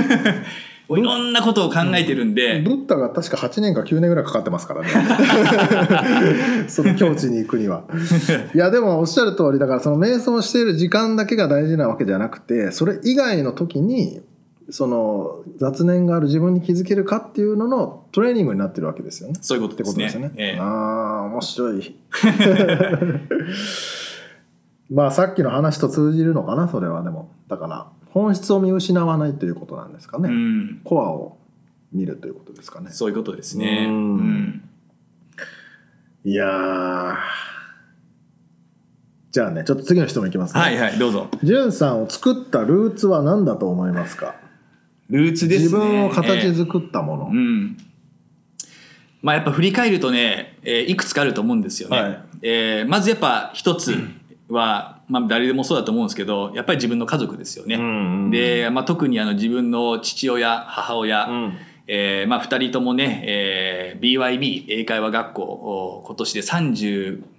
[0.97, 4.89] いろんなことを考えてるんで、ブッダが確か8年か9年ぐらいかかってますからね。
[6.67, 7.85] その境地に行くには。
[8.55, 14.23] いやでもおっしゃる通りだからその瞑想している時間だけが大事なわけじゃなくてそれ以外の時に
[14.71, 20.07] その雑念がある自分に気づけるかっていうののトレーニングになってるわけですよねそういうことってですね。
[20.07, 20.33] ことですよね。
[20.37, 21.97] ええああ面白い。
[24.91, 30.29] まあさっきの話と通じるのかなそれはでもだから本質を見失わないということなんですかね。
[30.29, 30.81] うん。
[30.85, 31.39] コアを
[31.93, 32.91] 見るということですかね。
[32.91, 33.87] そういうことですね。
[33.89, 34.63] うんうん
[36.25, 37.15] いやー
[39.31, 40.61] じゃあねちょっと次の質問いきますね。
[40.61, 41.29] はいはい、どうぞ。
[41.67, 44.35] んさんを作ったルーツは何だと思いますか？
[45.09, 45.65] ルーツですね。
[45.65, 47.27] 自分を形ええ作ったもの。
[47.27, 47.77] うん。
[49.23, 52.01] まあやっぱ振り返るとね、えーいくつかあると思うんですよね。
[52.01, 53.95] はいえーまずやっぱ一つ
[54.49, 57.77] は、まあ誰でもそうだと思うんですけど、やっぱり自分の家族ですよね。
[57.77, 66.43] んで、まあ、特にあの自分の父親、母親、うんえーまあ、2人ともね、えー BYB 英会話学校を今年で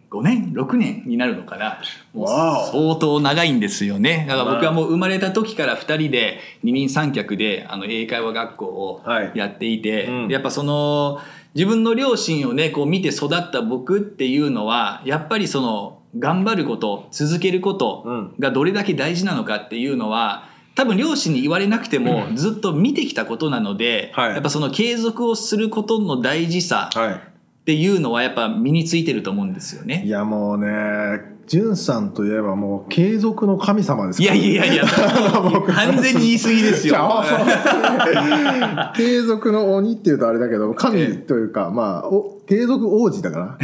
[0.10, 1.80] 35年6年になるのかな。
[2.14, 4.26] 相当長いんですよね。
[4.28, 9.32] だから僕はもう生まれた時から2人で二人三脚であの英会話学校をはい。
[9.36, 10.28] やっていて、うん。
[10.28, 11.20] でやっぱその
[11.54, 18.36] 自分の両親をねこう見て育った僕っていうのはやっぱりその頑張ること続けることうん。
[18.40, 24.34] がどれだけ大事なのかっていうのは多分両親に言われなくてもずっと見てきたことなので、はい。
[24.34, 27.29] やっぱその継続をすることの大事さはい。
[27.62, 30.04] っていうのはやっぱ身についてると思うんですよいね。
[30.06, 30.68] やもうね、
[31.46, 34.86] じゅんさんといえばもう継続の神様ですいからやいやいやいや
[35.74, 36.96] 完全に言い過ぎですよ。
[38.96, 43.58] 継続の鬼っていうとあれだけど神というか、まあお継続王子だから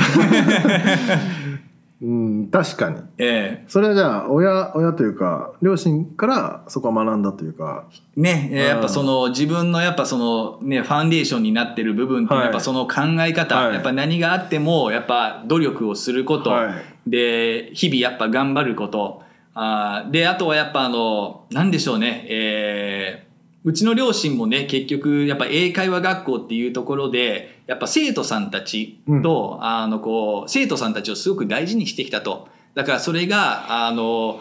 [2.05, 2.97] うん確かに。
[3.17, 7.87] えそれはじゃあ親親というか両親からそこは学んだというか。
[8.15, 8.67] えねえうん。
[8.67, 12.45] やっぱその自分のやっぱそのねファンデーションになってる部分っていうのははい。
[12.45, 13.73] やっぱその考え方、はい。
[13.73, 16.69] やっぱ何があってもやっぱ努力をすること、は
[17.07, 17.09] い。
[17.09, 19.23] で日々やっぱ頑張ること。
[19.55, 23.25] あーであとはやっぱあのなんでしょうねえー
[23.63, 32.47] うちの両親もね結局やっぱ英会話学校っていうところでやっぱ生徒さんたちと、あのこう生徒さんたちをすごく大事にしてきたと。
[32.75, 34.39] だからそれがあの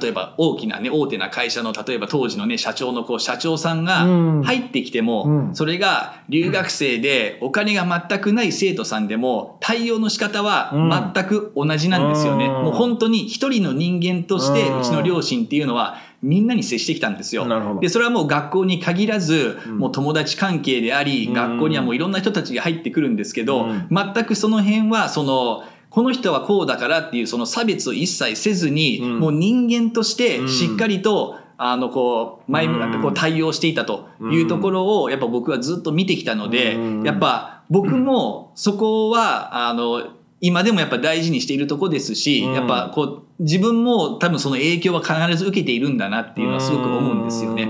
[0.00, 4.42] 例えば大きなね大手な会社の例えば当時のね社長のこう社長さんがうん。
[4.42, 5.54] 入ってきても、うん。
[5.54, 10.72] それが留学生でお金が全くない生徒さんでも対応の仕方は
[11.14, 12.46] 全く同じなんですよね。
[12.46, 12.52] うん。
[12.52, 14.80] もう本当に一人の人間としてうん。
[14.80, 17.46] うちの両親っていうのはみんなに接してきたんですよ。
[17.80, 19.78] でそれはもう学校に限らず、うん。
[19.78, 21.32] もう友達関係であり、うん。
[21.32, 23.88] 学校にはもういろんな人たちが入ってくるんですけど、うん。
[23.90, 29.18] 全くその辺はそのこの人はこうだからっていうその差別を一切せずに、うん。
[29.18, 30.48] もう人間としてうん。
[30.48, 37.02] しっかりと、あのこう前向かってこう対応していたというところをやっぱ僕はずっと見てきたので、うん。
[37.02, 40.02] やっぱ僕もそこはあの
[40.40, 42.54] 今でもやっぱ大事にしているとこですし、うん。
[42.54, 47.68] やっぱこう自分も多分その影響は必ず受けているんだなっていうのはすごく思うんですよね。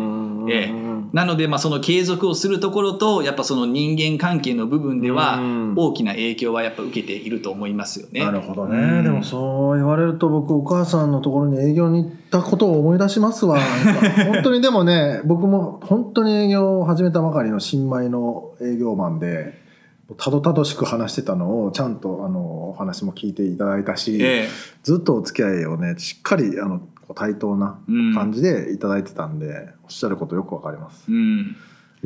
[0.52, 0.90] ええ。
[1.12, 5.74] なので、まあ、その継続をするところとやっぱその人間関係の部分ではうん。
[5.76, 8.24] 大きな影響はやっぱ受けていると思いますよね。
[8.24, 9.04] なるほどね、うん。
[9.04, 13.58] でもそう言われると僕お母さんのところに営業に行ったことを思い出しますわ。
[14.32, 19.69] 本当にでもね僕も本当に営業を始めたばかりの新米の営業マンで
[20.16, 24.48] たどたどしく話してたのをちゃんとあのお話も聞いていただいたし、え
[24.82, 26.80] ずっとお付き合いをねしっかりあの
[27.14, 31.56] 対等なうん感じでいただいてたんで、おっしゃることよくわかりますえうん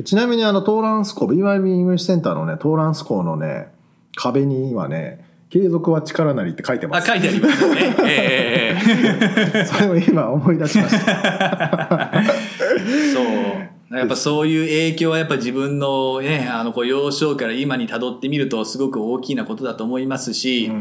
[0.03, 3.69] ちなみにあのトーランス校 BYB イングリッシュセンターのねトーランス校のね
[4.15, 7.95] 壁にはね「継続は力なり」って書いてますあ書いてありますよね。
[8.03, 9.05] えええ
[9.53, 12.11] えええ それを今思い出しました。
[13.13, 13.74] そう。
[13.99, 20.71] やっぱそういう影響はやっぱ自分のね、あのこう幼少から今に辿ってみるとすごく大きなことだと思いますし、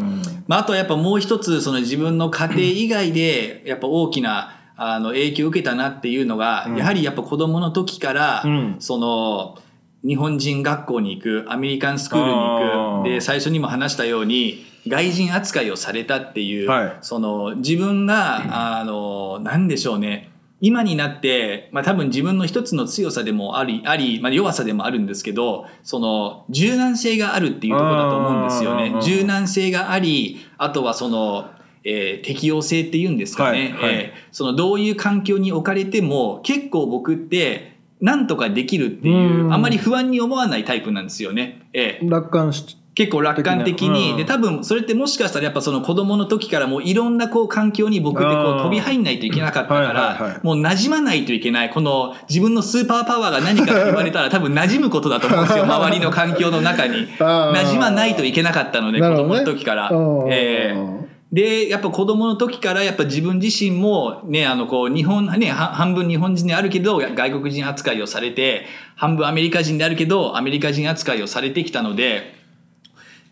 [0.47, 6.77] まあ、あとはやっぱもう一つその自分の家庭以外でやっぱ大きなあの影響を受けたなっていうのが、うん。
[6.77, 8.77] やはりやっぱ子供の時から、うん。
[8.81, 9.59] その
[10.07, 16.97] 日本人学校に行くアメリカンスクールに行くで最初にも話したように外人扱いをされたっていう、はい。
[17.01, 18.43] その自分が
[18.81, 20.31] あの何でしょうね
[20.65, 28.95] 今になって、まあ、多分自分の一つの強さでもありあり、まあ、弱さでもあるんですけどその柔軟性があるっていうところだと思うんですよね。
[29.03, 31.51] 柔軟性がありあとはその、
[31.85, 33.95] えー適応性っていうんですかね、はいはい。
[33.95, 39.53] えーそのどういう環境に置かれても結構僕ってなんとかできるっていううん。
[39.53, 41.69] あんまり不安に思わないタイプなんですよね。
[41.75, 42.11] えー。
[42.11, 57.09] 楽観し結構楽観的に、うんで多分それってもしかしたらやっぱその子供の時からもういろんなこう環境に僕ってこう飛び入んないといけなかったから、もう馴染まないといけないこの自分のスーパーパワーが何かって言われたら多分馴染むことだと思うんですよ周りの環境の中に。
[57.19, 59.91] 馴染まないといけなかったので、子供の時から。
[59.91, 60.29] うん。
[60.31, 61.05] えー
[61.35, 72.44] でやっぱ子供の時からやっぱ自分自身もねあのこう日本ねは半分日本人であるけど外国人扱いをされて半分アメリカ人であるけどアメリカ人扱いをされてきたので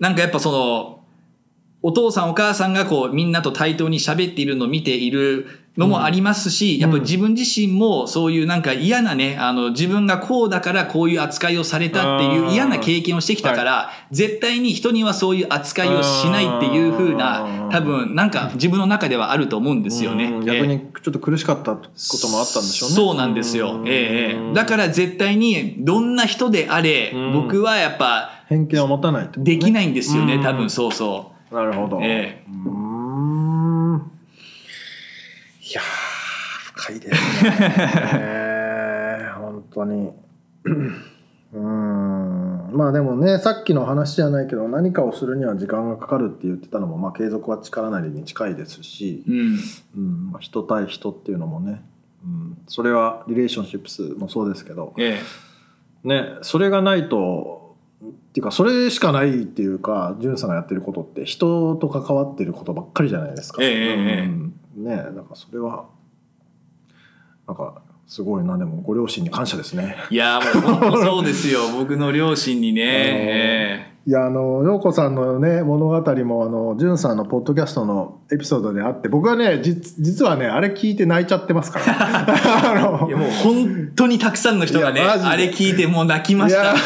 [0.02, 1.04] なんかやっぱその
[1.80, 20.24] お父さんお母さんがこうみんなと対等に喋っているのを見ているのもありますし、やっぱ自分自身もそういうなんか嫌なねあの自分がこうだからこういう扱いをされたっていう嫌な経験をしてきたから、絶対に人にはそういう扱いをしないっていう風な多分なんか自分の中ではあると思うんですよね。
[20.24, 20.44] うん。
[20.44, 21.82] 逆にちょっと苦しかったこ
[22.20, 22.94] ともあったんでしょうね。
[22.94, 23.82] そうなんですよ。
[23.86, 24.54] ええええ。
[24.54, 27.32] だから絶対にどんな人であれ、うん。
[27.32, 29.30] 僕はやっぱ偏見を持たないね。
[29.38, 31.98] できないんですよね、うん多分そうそなるほど。
[32.02, 32.50] ええ。
[32.50, 32.81] うーん。
[35.72, 35.84] いやー
[36.74, 37.50] 深いですね。
[39.40, 40.12] 本当に。
[41.54, 42.70] うーん。
[42.72, 49.58] まあでもね、さっきの話じゃないけど、何かをするには時間がかかるって言ってたのも、まあ継続は力なりに近いですしう。、うん。
[49.96, 51.82] うんまあ、人対人っていうのもね、
[52.22, 55.20] うん、それはリレーションシップスもそうですけど、え
[56.04, 63.62] ね、それがないとっていうかそれしかないっていうかんさんがやってることって人と関わってることばっかりじゃないですか。
[63.62, 63.72] えええ
[64.22, 65.86] えうんねなんかそれは
[67.46, 69.96] なんかすごいなでもご両親に感謝ですね。
[70.10, 71.60] えいやもうそうですよ。
[71.78, 82.26] 僕の両親にね、えいやあの陽子さんのね物語もあのんさんのポッドキャストのエピソードであって僕はね実実はねあれ聞いて泣いちゃってますから。
[83.06, 86.78] いやもう本当にたくさんの人がねあれ聞いてもう泣きましたね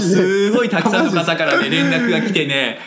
[0.00, 2.78] すごいたくさんの方からね連絡が来てね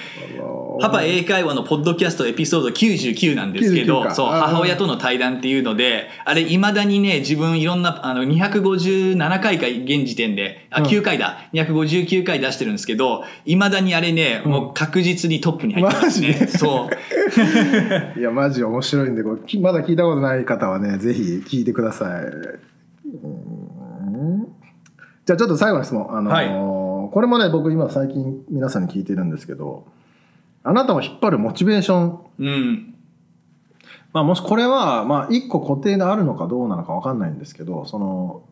[0.81, 4.15] パパ英会話のポッドキャストエピソード99なんですけ99ど、か。
[4.15, 10.85] そう、母親との対談っていうので、あれ、未だにね、自分いろんな、あの、257回か、現時点で、あ、うん。
[10.85, 16.47] 9回だ、259回出してるんですけど、未だにあれね、もう確実にトップに入ってますね。
[16.47, 16.95] そう。
[18.19, 22.25] いやマジ面白いんでこれきまだ聞いたことない方はねぜひ聞いてください。
[22.25, 24.47] うん。
[25.25, 26.47] じゃあちょっと最後の質問、あのーはい。
[27.11, 29.85] これもね僕今最近皆さんに聞いてるんですけど
[30.65, 32.95] あなたを引っ張るモチベーション、うん。
[34.11, 38.43] まあ、もしこれはまあ一個固定であるのかどうなのか分かんないんですけどその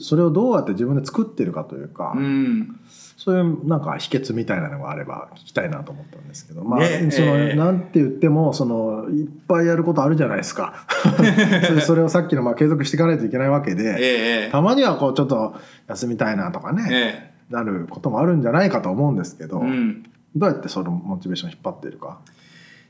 [0.00, 2.80] それをどうやって自分で作ってるかというか、うん。
[3.16, 10.86] そういうなんか秘訣みたいなのがあれば聞きたいなと思ったんですけど、まあ、ねその、ええなんて言ってもそのいっぱいやることあるじゃないですか。
[11.86, 15.54] それをさっきのまあ継続していかないといけないわけえで、ええたまにはこうちょっと
[15.86, 20.04] 休みたいなとかえね、えなることもあるんじゃないかと思うんですけど、えうん。
[20.34, 22.18] どうやってそのモチベーション引っ張っているか？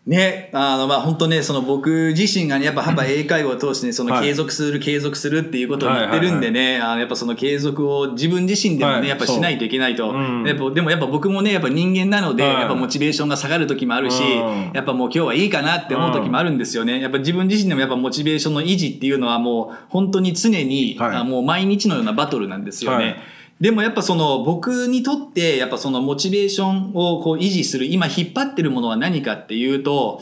[0.07, 4.27] ね、あの、まあ、本当ね、その僕自身がね、やっぱ、やっぱ英会話を通してね、そのはい。
[4.27, 9.09] 継続する、継続するっていうことを言ってるんでね、あの、やっぱその継続を自分自身でもね、はい。
[9.09, 10.13] やっぱしないといけないと。
[10.13, 10.21] そう。
[10.21, 10.47] うん。
[10.47, 12.53] やっぱでもやっぱ僕もね、やっぱ人間なので、はい。
[12.53, 17.01] やっぱモチベーションが下がる時もあるしうん、やっぱもう今日はいいかなって思う時もあるんですよね。
[17.01, 21.17] やっぱ自分自身でもやっぱモチベーションの維持っていうのはもう本当に常に、はい。
[21.17, 23.17] あもう毎日のようなバトルなんですよね。
[23.61, 30.21] でもやっぱその僕にとってやっぱそのモチベーションをこう維持する今引っ張ってるものは何かっていうと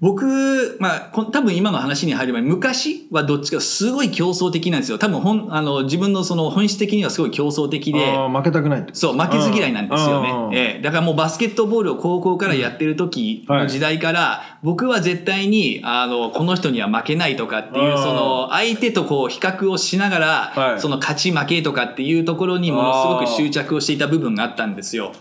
[0.00, 4.98] 僕、まあ、こ多分今の話に入る前に昔はどっちかすごい競争的なんですよ。
[4.98, 10.82] 多分本あの自分のその本質的にはすごい競争的で負けたくないそう負けず嫌いなんですよね、ええ。
[10.82, 17.98] だからもうバスケットボールを高校からやってる時の時代から、僕は絶対にあのこの人には負けないとかっていううん。
[17.98, 20.80] その相手とこう比較をしながら、はい。
[20.80, 25.12] その勝ち負けとかっていうところにものすごく執着をしていた部分があったんですよ。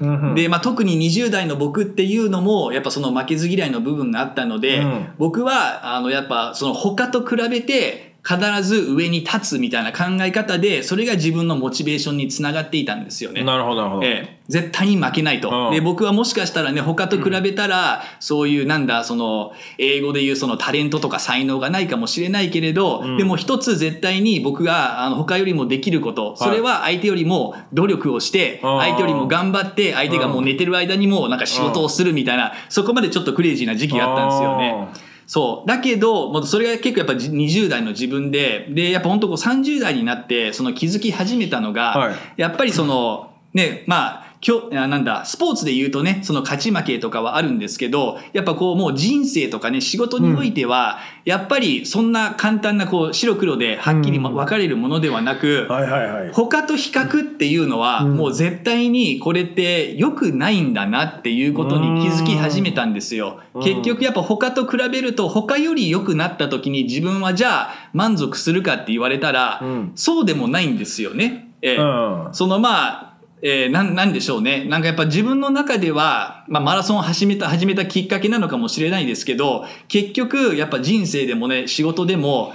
[0.00, 0.34] うんうん。
[0.34, 5.08] で、まあ、特に20代の僕っていうのもやっぱその負けず嫌いの部分があったので、うん。
[5.18, 13.42] 僕はあのやっぱその他と比べて必ず上に立つみたいな考え方でそれが自分のモチベーションにつながっていたんですよね。
[13.42, 15.70] なるほどなるほど、ええ、絶対に負けないと、うん。
[15.72, 23.16] で僕はもしかしたらね他と比べたら、そういうなんだその英語でいうそのタレントとか才能がないかもしれないけれど、うん。
[23.16, 28.78] でも一つ絶対に僕があの他よりもできることそれは相手よりも努力をして、うん。
[28.80, 35.07] 相手よりも頑張って相手がもう寝てる間にもなんか仕事をするみたいな、そこまでちょっとクレイジーな時期があったんですよね。
[35.28, 35.68] そう。
[35.68, 56.32] だけど、もうそれが結構やっぱじ20代の自分で、で、やっぱ本当こう30代になって、その気づき始めたのが、はいやっぱりその、ね、まあ、今日、あなんだ、スポーツで言うとね、その勝ち負けとかはあるんですけど、やっぱこうもう人生とかね、仕事においては、やっぱりそんな簡単なこう白黒ではっきり分かれるものではなく、はいはいはい。
[56.32, 58.16] 他と比較っていうのは、うん。
[58.16, 63.40] もう絶対にこれって良くないんだなっていうことに気づき始めたんですよ。
[63.54, 63.62] うん。
[63.62, 69.92] 結局やっぱ他と比べると他より良くなった時に自分はじゃあ満足するかって言われたら、うん。
[69.96, 71.50] そうでもないんですよね。
[71.60, 71.76] ええ。
[71.76, 72.28] うん。
[72.32, 73.07] そのまあ、
[73.42, 74.64] えーなんなんでしょうね。
[74.64, 82.52] なんかやっぱ自分の中では、まあ、マラソンを始めた始めたきっかけなのかもしれないですけど結局やっぱ人生でもね仕事でも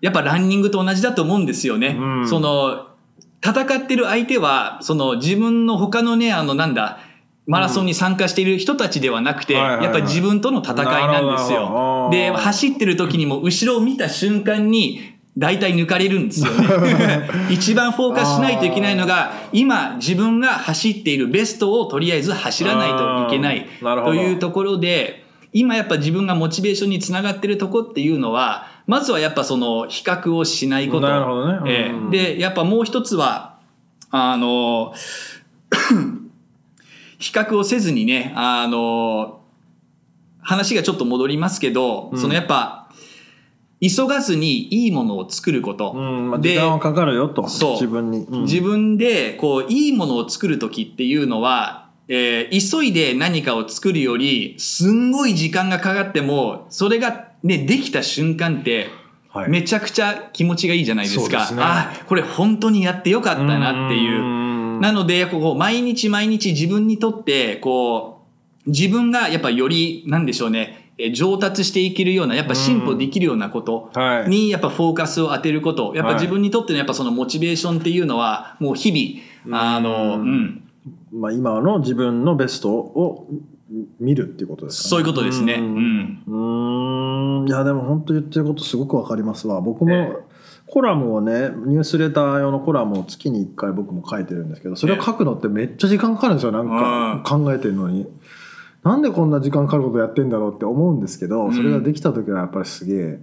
[0.00, 1.96] やっぱランニングと同じだと思うんですよね。
[1.98, 2.28] うん。
[2.28, 2.88] その
[3.44, 7.00] 戦ってる相手はその自分の他のねあのなんだ
[7.46, 12.08] マラソンに参加している人たちではなくて、やっぱり自分との戦いなんですよ。
[12.08, 12.10] ど。
[12.10, 17.28] で走ってる時にも後ろを見た瞬間に大体抜かれるんですよね。
[17.48, 31.06] 一番フォーカスしないといけないのが今自分が走っているベストをとりあえず走らないといけないというところで今やっぱ自分がモチベーションにつながってるとこっていうのはまずはやっぱその比較をしないこと。
[31.08, 31.58] なるほどね。
[31.60, 31.68] うん。
[31.68, 33.54] ええでやっぱもう一つは
[34.10, 34.92] あの
[37.18, 39.40] 比較をせずにねあの
[40.42, 42.18] 話がちょっと戻りますけど、うん。
[42.18, 42.81] そのやっぱ
[43.82, 47.48] 急がずにいいものを作ること、うん時間はかかるよと。
[47.48, 47.72] そう。
[47.72, 48.42] 自分に、うん。
[48.44, 58.90] 自分でこういいものを作る時っていうのは、えー急いで何かを作るよりすんごい時間がかかってもそれがねできた瞬間って
[59.32, 59.50] はい。
[59.50, 61.46] めちゃくちゃ気持ちがいいじゃないですか。
[61.46, 61.62] すね。
[61.64, 64.20] あこれ本当にやってよかったなっていう。
[64.20, 64.80] ん。
[64.80, 68.22] なのでこう毎日毎日自分にとってこ
[68.66, 70.76] う自分がやっぱよりなんでしょうね。
[70.76, 70.81] えー
[71.12, 74.28] 上達していけるようなやっぱ進歩できるようなことはい。
[74.28, 75.92] にやっぱフォーカスを当てること。
[75.94, 76.20] やっぱはい。
[76.20, 80.44] 自分にとってのやっぱそのモチベーションっていうのはもう日々あのううん。
[80.44, 80.62] ん
[81.12, 83.28] まあ、今の自分のベストを
[84.00, 85.54] 見るっていうことですか、そういうことですね。
[85.54, 87.46] ううん。
[87.48, 89.60] いやでも本当言ってることすごくわかりますわ。
[89.60, 90.32] 僕もええ。
[90.72, 98.06] コラムをねニュースレター用のコラムを月に1回僕も書いてるんですけどそれを書くのってめっちゃ時間かかるんですよなんか考えてるのに。
[98.84, 101.54] なんでこんな時間かかることやってんだろうって思うんですけど、うん。
[101.54, 103.18] それができた時はやっぱりすげえ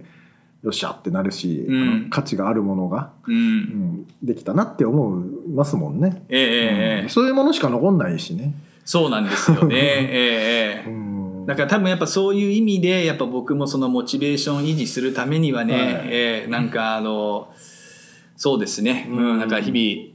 [0.62, 2.10] よっしゃってなるし、うん。
[2.10, 6.48] 価値があるものが、ううんん、できたなって思いますもんね、ええええ
[7.02, 7.08] ええ。
[7.08, 8.54] そういうものしか残んないしね。
[8.84, 9.76] そうなんですよね。
[9.76, 10.90] ええええ。
[10.90, 10.94] う
[11.42, 11.46] ん。
[11.46, 15.84] だから多分やっぱそういう意味でやっぱ僕もそのモチベーションを維持するためにはね、はい。
[16.06, 17.48] えーなんかあの
[18.36, 20.09] そうですね、ううんん、なんか日々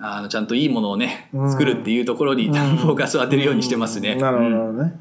[0.00, 4.16] あのちゃんといいものをねうん作るっていうところにフォーカスを当てるようにしてますね。
[4.16, 4.92] なるほどなるほどね、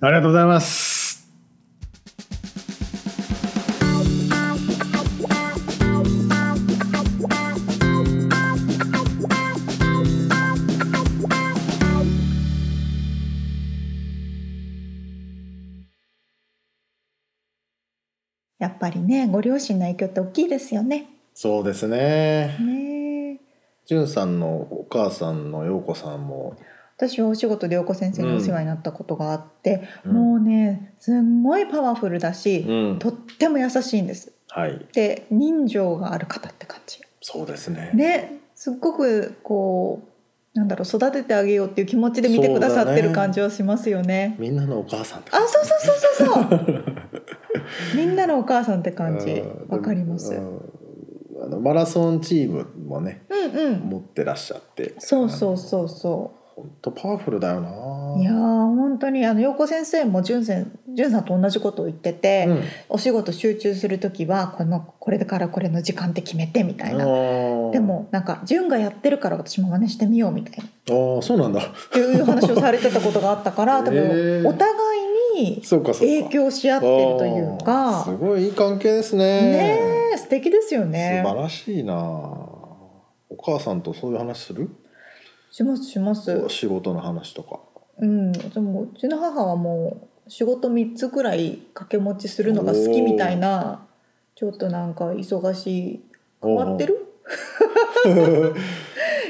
[0.00, 1.02] ありがとうございます。
[18.58, 21.06] やっぱりねご両親の影響って大きいですよね。
[21.34, 22.56] そうですね。
[22.60, 22.91] ねえ
[23.92, 26.56] じゅんさんのお母さんの陽子さんも。
[26.96, 30.12] 私はお仕事で陽子先生にお世話になったことがあって、うん。
[30.14, 32.98] もうねすんごいパワフルだし、うん。
[32.98, 34.32] とっても優しいんです。
[34.48, 34.86] はい。
[34.94, 37.00] で人情がある方って感じ。
[37.20, 37.90] そうですね。
[37.94, 40.08] ですっごくこ
[40.54, 44.36] うなんだろう育ててあげようっていう気持ちで見てくださってる感じはしますよね。
[44.38, 46.94] みんなのお母さんってあそうそうそうそうそう。
[47.94, 49.32] みんなのお母さんって感じ。
[49.36, 49.68] うん。
[49.68, 50.32] わかります。
[50.32, 50.71] うん
[51.42, 53.80] あのマラソンチームもねうんうん。
[53.80, 54.94] 持ってらっしゃって。
[54.98, 57.70] そうそうそうそ本当パワフルだよな。
[58.16, 62.62] ういやー本当にあの陽子先生も潤先潤さんと同じことを言ってて、うん。
[62.90, 67.04] お仕事集中する時はこのこれからこれの時間って決めてみたいな、
[67.70, 70.64] でもなんか潤がやってるから私も真似してみようみたいな。
[70.64, 71.60] ああそうなんだ。
[71.60, 75.11] っていう話をされてたことがあったから 多分お互いに
[75.62, 76.14] そうかそうか。
[76.14, 78.04] 影響し合ってるというか。
[78.04, 79.24] すごいいい関係ですね。
[79.24, 79.78] ね
[80.14, 81.22] え素敵ですよね。
[81.24, 81.94] 素晴らしいな。
[81.94, 84.70] お母さんとそういう話する？
[85.50, 86.44] しますします。
[86.48, 87.60] 仕事の話とか。
[87.98, 88.32] うん。
[88.32, 93.86] でもうちの母はもう仕事3つくらい掛け持ちするのが好きみたいな
[94.34, 96.00] ちょっとなんか忙しい。
[96.42, 97.06] 変わってる？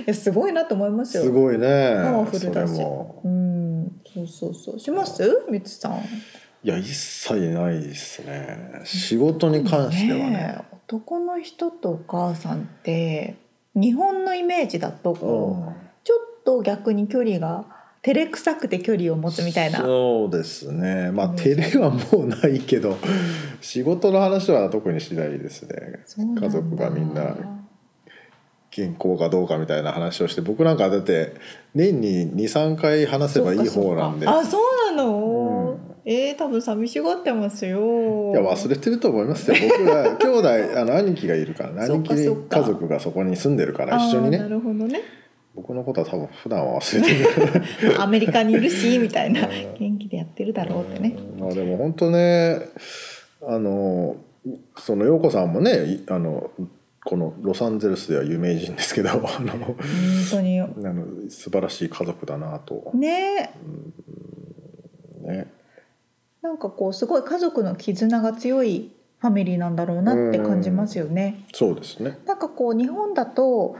[0.07, 1.25] いやすごいなと思いますよ。
[1.25, 1.67] すごいね。
[2.03, 2.81] パワフルだし。
[3.25, 3.72] うん
[4.15, 4.79] そうそうそう。
[4.79, 5.45] します？
[5.51, 5.93] みつさん。
[6.65, 8.83] いや一切ないですね。
[8.85, 10.57] 仕事に関してはね。
[10.61, 13.37] え男の人とお母さんって
[13.75, 15.73] 日本のイメージだとこう
[16.05, 17.65] ちょっと逆に距離が
[18.03, 19.79] 照れくさくて距離を持つみたいな。
[19.81, 21.11] そうですね。
[21.11, 22.99] まあうん照れはもうないけど
[23.61, 26.05] 仕事の話は特にしないですね。
[26.39, 27.37] 家族がみんな
[28.73, 31.35] 健康かどうかみたいな話をして僕なんかだって
[31.75, 34.27] 年に23回話せばいい方なんで。
[34.27, 36.11] あそうなの、うん。
[36.11, 38.33] えー、多分寂しがってますよ。
[38.33, 39.57] いや忘れてると思いますよ。
[39.79, 45.03] 僕は 兄弟あの兄貴がいるから兄貴家族がそこに住んでるから一緒にあーなねるほどね。
[45.55, 48.01] 僕のことは多分普段は忘れてる。
[48.01, 49.51] アメリカにいるしみたいな うん。
[49.79, 51.15] 元気でやってるだろうってね。
[51.39, 52.59] まあでも本当ね
[53.47, 54.17] あの
[54.79, 56.51] その陽子さんもねいあの
[57.05, 59.77] このロサンゼルスでは有名人ですけどあの本
[60.31, 60.61] 当に。
[60.61, 63.53] あの素晴らしい家族だなと、ね。
[65.23, 65.53] ね、
[66.43, 71.45] なんかこうすごい家族の絆が強いファミリーなんだろうなって感じますよね。
[71.53, 72.19] そうですね。
[72.27, 73.77] なんかこう日本だと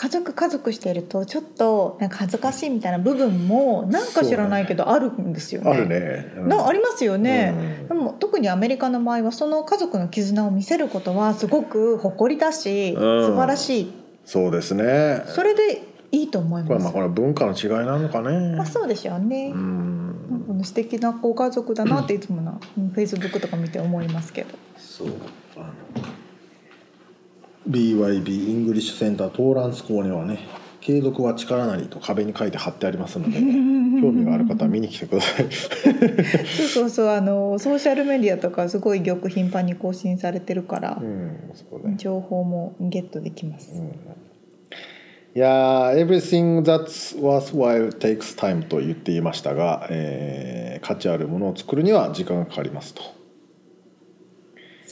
[0.00, 5.70] 家族家族してるとちょっとなんか恥ずかしいみたいな部分もなんか知らないけどあるんですよね。
[5.72, 7.82] あるね、うんなありますよね。
[7.82, 13.92] うんでも特にアメリカの場合はその家族の絆を見せることはすごく誇りだし、うん素晴らしい
[14.24, 15.82] そうですねそれで
[16.12, 16.68] いいと思います。
[16.68, 19.50] これまあこれは文化の違いなのかね、まあそうでしょうね。
[19.52, 24.50] うんなんか素敵なご家族だなっていつもなフェイスブックとか見て思いますけど。
[24.76, 25.08] そう
[27.68, 30.38] BYB イングリッシュセンタートーランス校にはね
[30.80, 33.38] 継続は力なりと壁に書いて貼ってありますので
[34.00, 35.46] 興味がある方は見に来てください。
[35.50, 41.94] そうそうそうあのソーシャルメディアとかすごいよく頻繁に更新されてるからう、んね。
[41.96, 43.82] 情報もゲットできます。
[45.34, 53.02] いやー Everything that's worthwhile takes time と言っていましたが、えー価値あるものを作るには時間がかかりますと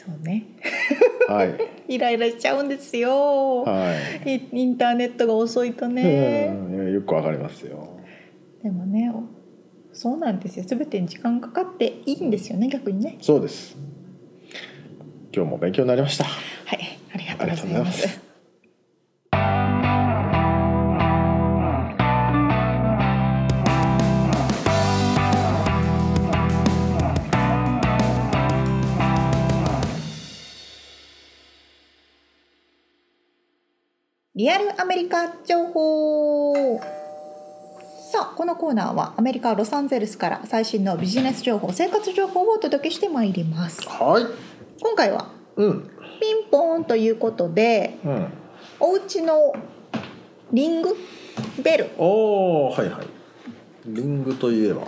[0.07, 0.44] そうね。
[1.28, 1.57] はい
[1.94, 3.62] イライラしちゃうんですよ。
[3.64, 3.92] は
[4.24, 6.54] いイインターネットが遅いとね。
[6.70, 7.88] うんよくわかりますよ
[8.62, 9.12] でもね、
[9.92, 10.64] そうなんですよ。
[10.66, 13.16] すべてに時間かかっていいんですよね、逆にね。
[13.20, 13.76] そうです
[15.34, 17.84] 今日も勉強になりましたはい、ありがとうござい。
[17.84, 18.26] ます
[34.37, 36.78] リアルアメリカ情報。
[38.12, 43.80] さあ、このコーナーはアメリカロサンゼルスから最新のビジネス情報、生活情報をお届けしてまいります。
[43.89, 44.24] はい。
[44.82, 45.91] 今回はうん。
[46.20, 48.28] ピンポーンということで、うん。
[48.78, 49.55] お家の
[50.53, 50.95] リング？
[51.62, 51.91] ベル。
[51.97, 53.07] おーはいはい。
[53.87, 54.82] リングといえば。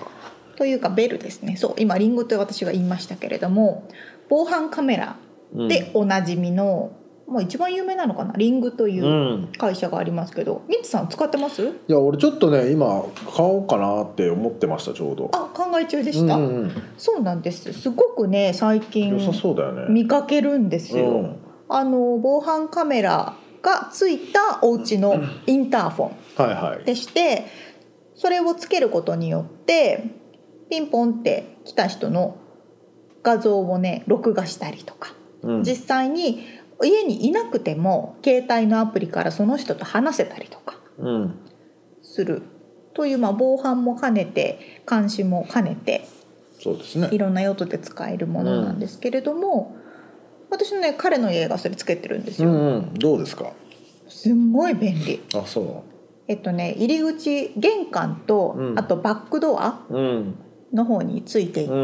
[0.56, 1.56] というかベルですね。
[1.56, 3.88] そう、今リングと私が言いましたけれども、
[4.28, 5.16] 防犯カメラ
[5.54, 6.92] でおなじみの、
[7.28, 9.48] まあ一番有名なのかな、リングといううん。
[9.58, 11.62] 会社がありますけど、ミッツさん使ってます？
[11.62, 13.04] いや俺ちょっとね今
[13.36, 15.30] 買おうかなって思ってましたちょうど。
[15.34, 16.36] あ、考え中でした？
[16.36, 17.72] うんうんそうなんです。
[17.72, 19.86] すごくね最近良さそうだよね。
[19.90, 21.04] 見かけるんですよ。
[21.04, 21.36] うん。
[21.68, 26.84] あの防犯カメラがついたお家のインターフォンはいはい。
[26.84, 27.44] でして、
[28.14, 30.04] それをつけることによって
[30.70, 32.38] ピンポンって来た人の
[33.22, 35.12] 画像をね録画したりとか、
[35.42, 35.62] うん。
[35.62, 36.42] 実際に
[36.84, 41.38] 家にいなくても携帯のアプリからその人と話せたりとかうん
[42.02, 42.42] する。
[42.94, 46.08] というまあ防犯も兼ねて監視も兼ねて
[46.60, 47.08] そうですね。
[47.12, 49.76] いろんな用途で使えるものなんですけれども、
[50.50, 52.94] 私のね彼の家がそれつけてるんですよ、うんうん。
[52.94, 53.52] どうですか？
[54.08, 55.20] すんごい便利。
[55.34, 55.84] あそ
[56.26, 58.78] えっとね入り口玄関と、うん。
[58.78, 60.34] あとバックドアううん
[60.72, 61.82] の方についていて、うん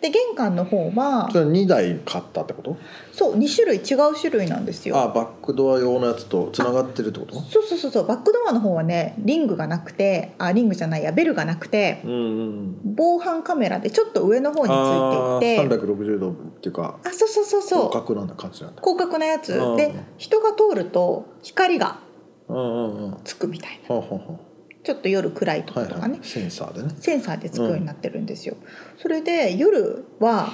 [0.00, 2.76] で玄関の方はそれ2台買ったってこと？
[3.12, 4.96] そう2種類違う種類なんですよ。
[4.98, 7.34] あバックドア用のやつとつながってるってこと？
[7.40, 8.06] そうそうそうそう。
[8.06, 15.68] バックドアの方はねリングがなくてあリングじゃないやベルがなくてうんうん防犯カメラでちょっと上の方にあついていて。
[15.68, 17.88] ー360度っていうかあそうそうそうそう。
[17.88, 18.82] 広角なんだ感じなんだ。
[18.82, 19.54] 広角なやつ。
[19.54, 22.00] うんで人が通ると光が
[22.48, 23.16] うんうんうん。
[23.24, 23.88] つくみたいな。
[23.88, 24.38] ほうほうほ
[24.82, 26.88] ちょっと夜暗いうはい時とかね、はいセンサーでね。
[26.98, 28.56] センサーでつくようになってるんですよ。
[28.98, 30.52] それで夜は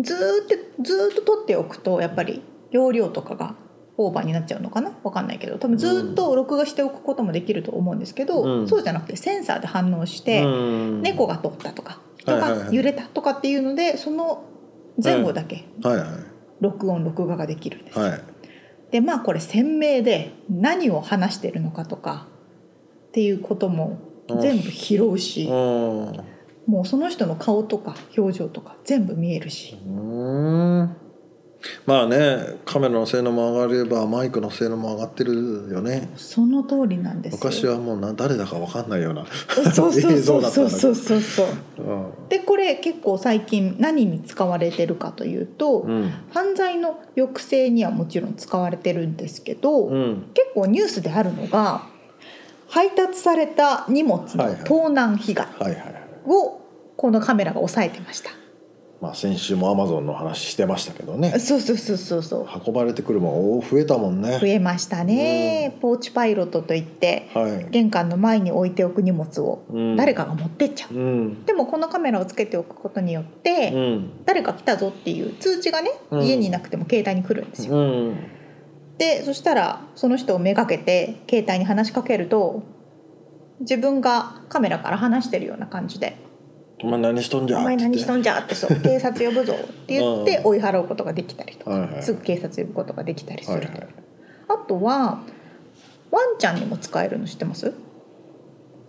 [0.00, 0.46] ずーっ
[0.78, 3.56] とずーっと撮っておくとやっぱり容量とかが
[3.96, 4.96] オーバーになっちゃうのかな？
[5.02, 5.58] わかんないけど。
[5.58, 8.68] 多分ずーっと録画しておくこともできると思うんですけど、うん。
[8.68, 11.02] そうじゃなくてセンサーで反応して、うん。
[11.02, 12.66] 猫が通ったとか人はいはいはい。
[12.66, 14.44] が揺れたとかっていうのでその
[15.02, 16.08] 前後だけはいはい。
[16.60, 18.04] 録音録画ができるんですよ。
[18.04, 18.20] はい。
[18.90, 22.28] でまあこれ鮮明で何を話してるのかとか
[23.14, 24.00] っていうことも
[24.40, 25.44] 全部拾うし。
[25.44, 26.20] うん。
[26.66, 29.78] もうその人の顔とか表情とか全部見えるし。
[29.86, 30.96] うん。
[31.86, 36.10] まあねカメラの性能も上がればマイクの性能も上がってるよね。
[36.16, 37.38] その通りなんですよ。
[37.40, 39.26] 昔はもうな誰だか分かんないような。
[39.72, 41.46] そうそう映そう像だったんだけどそうそうそう
[41.78, 42.28] うん。
[42.28, 46.10] でこれ結構最近何に使われてるかというと、うん。
[46.32, 50.30] 犯罪の抑制にはもちろん使われてるんですけど、うん。
[50.34, 51.93] 結構ニュースであるのが
[52.68, 55.46] 配達された荷物の盗難被害
[56.26, 56.60] を
[56.96, 58.30] このカメラが抑えてました、
[59.00, 61.38] まあ先週もアマゾンの話してましたけどね。
[61.38, 62.48] そうそうそうそうそう。
[62.66, 64.38] 運ばれてくるもん増えたもんね。
[64.40, 67.66] 増えましたね、ポーチパイロットといってはい。
[67.70, 69.96] 玄関の前に置いておく荷物をうん。
[69.96, 71.44] 誰かが持ってっちゃう、うん。
[71.44, 74.24] でもこのカメラをつけておくことによって、うん。
[74.24, 76.22] 誰か来たぞっていう通知がね、うん。
[76.24, 78.16] 家にいなくても携帯に来るんですよ、うん
[78.98, 82.62] でそしたらその人をめがけて携帯に話しかけると
[83.60, 86.16] 自分がカメラから話してるような感じで。
[86.82, 92.02] お前何しとん「じゃお前何しとんんじゃ」ってそう「警察呼ぶぞ」って言って追い払うことができたりとか、はいはい。
[92.02, 93.88] すぐ警察呼ぶことができたりすると、はいはい。
[94.48, 95.20] あとは
[96.10, 97.72] ワンちゃんにも使えるの知ってます？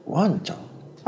[0.08, 0.56] ワンちゃ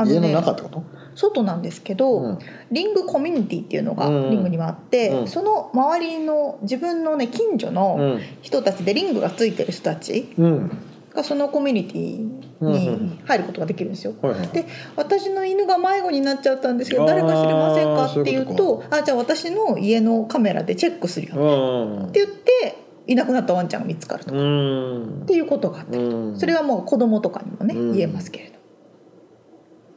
[0.04, 0.08] ん？
[0.08, 0.82] ね家の中ってこと？
[1.18, 2.38] 外なんですけど、うん。
[2.70, 4.30] リングコミュニティっていうのがうん。
[4.30, 5.28] リングにはあって、うん。
[5.28, 8.20] その周りの自分のね近所うのん。
[8.40, 10.70] 人たちでリングがついてる人たちうん。
[11.12, 14.14] がそのコミュニティに入ることができるんですよ。
[14.22, 14.64] はいはいで
[14.94, 21.34] 私の犬が迷子になっちゃったんですけど誰か知りませんかって言うとあじゃあ私の家のカメラでチェックするよ。
[21.36, 22.76] うんって言って
[23.08, 24.36] いなくなったワンちゃんが見つかるとか。
[24.36, 25.22] うん。
[25.22, 26.38] っていうことがあってうん。
[26.38, 27.96] それはもう子供とかにもねうん。
[27.96, 28.57] 言えますけれど。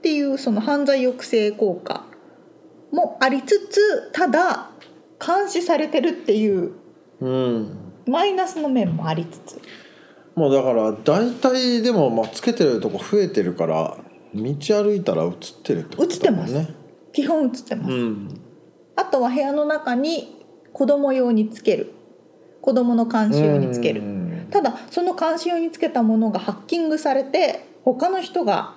[0.01, 2.05] っていうその犯罪抑制効果
[2.91, 4.71] もありつつただ
[5.23, 6.71] 監視されてるっていう
[7.19, 7.77] うん。
[8.07, 9.61] マイナスの面もありつつ。
[10.33, 13.97] もうだから大体でもまあつけてるとこ増えてるから
[14.33, 15.31] 道歩いたら映っ
[15.61, 16.73] てるってことだもんね。
[17.13, 17.91] 基本映ってます。
[17.91, 18.41] うん。
[18.95, 20.43] あとは部屋の中に
[20.73, 21.93] 子供用につける。
[22.61, 24.01] 子供の監視用につける。
[24.01, 24.47] うん。
[24.49, 28.75] ただその監視用につけたものがハッキングされて他の人が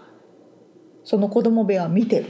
[1.04, 2.26] その子供部屋を見てる。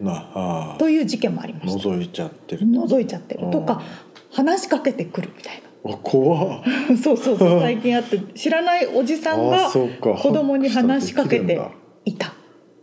[0.00, 0.76] なあ。
[0.78, 1.88] という事件もありました。
[1.88, 2.62] 覗いちゃってる。
[2.66, 3.50] 覗いちゃってる。
[3.50, 3.82] とか
[4.30, 6.62] 話しかけてくるみたいあ怖
[7.02, 8.18] そうそうそう 最近あって。
[8.34, 11.60] 知らないおじさんあが子供に話しかけて
[12.04, 12.34] いた。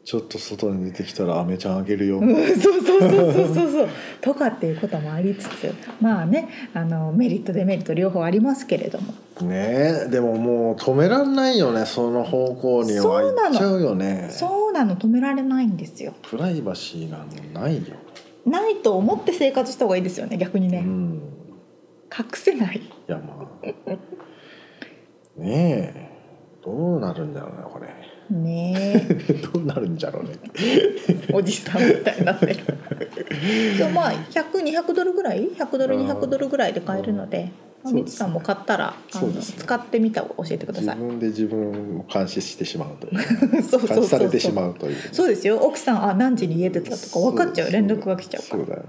[0.04, 3.90] ちょっと外に出てきたらアメちゃんあげるよ、うんそうそうそうそうそうそう。
[4.22, 5.74] とかっていうこともありつつ。
[6.00, 9.14] まあねあのメリットデメリット両方ありますけれども
[9.44, 10.06] ね。
[10.06, 13.02] えでももう止めらんないよねその方向には。
[13.02, 13.52] そうなの。
[13.52, 14.30] 行っちゃうよね。
[14.32, 16.14] そうなの止められないんですよ。
[16.22, 17.96] プライバシーがもうないよ、
[18.46, 21.22] ないと思って生活した方がいいですよね逆にね、うん。
[22.18, 22.78] 隠せない。
[22.78, 23.66] いやまあ。
[25.38, 26.06] ねえ。
[26.64, 27.88] どうなるんだろうねこれ。
[28.30, 29.34] ねえ。
[29.54, 30.32] どうなるんじゃろうね。
[31.34, 32.56] おじさんみたいになってる
[33.78, 37.52] そうまあ100200ドルぐらい？100ドルうん200ドルぐらいで買えるのでうで
[37.88, 38.02] すね。
[38.02, 41.00] みつさんも買ったらあのそうですね使ってみたを教えてくだ自さい。
[41.00, 43.64] 分で自分を監視し てしまうという。
[43.64, 43.96] そうそうそうそう。
[43.96, 44.96] 監視されてしまうという。
[45.12, 47.72] そうですよ奥さんあ何時に家出てたとか分かっちゃう。
[47.72, 48.66] 連絡が来ちゃうから。
[48.66, 48.88] そうだよね。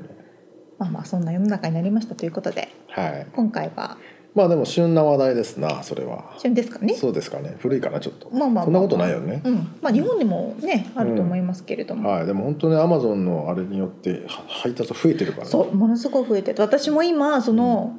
[0.79, 2.69] まあまあそんな世の中になりましたということで。
[2.89, 3.27] はい。
[3.35, 3.97] 今回は。
[4.35, 6.35] まあでも旬な話題ですなそれは。
[6.37, 6.93] 旬ですかね。
[6.93, 7.57] そうですかね。
[7.59, 9.55] 古いかなちょっと、まあまあまあそんなことないよね、うん。
[9.81, 12.27] まあ日本にもねあると思いますけれども、はい。
[12.27, 15.51] でも本当にアマゾンのあれによっては配達増えてるからね。
[15.51, 16.61] そうものすごい増えてて。
[16.61, 17.97] 私も今その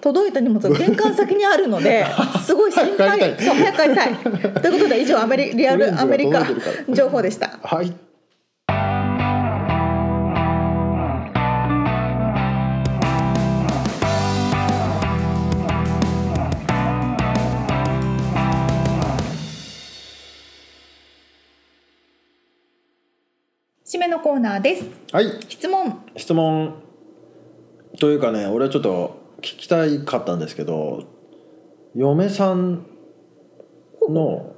[0.00, 2.06] 届いた荷物が玄関先にあるので
[2.44, 3.18] すごい心配。
[3.18, 3.44] 早く帰りたい。
[3.46, 4.14] そう早く帰りたい。
[4.62, 6.44] ということで以上アメリリアルアメリカ
[6.88, 7.58] 情報でした。
[7.62, 7.92] はい。
[23.86, 24.84] 締めのコーナーです。
[25.12, 25.26] はい。
[25.48, 26.02] 質問。
[26.16, 26.74] 質問。
[28.00, 31.04] というかね俺はちょっと聞きたいかったんですけど
[31.94, 32.86] 嫁さん
[34.08, 34.54] の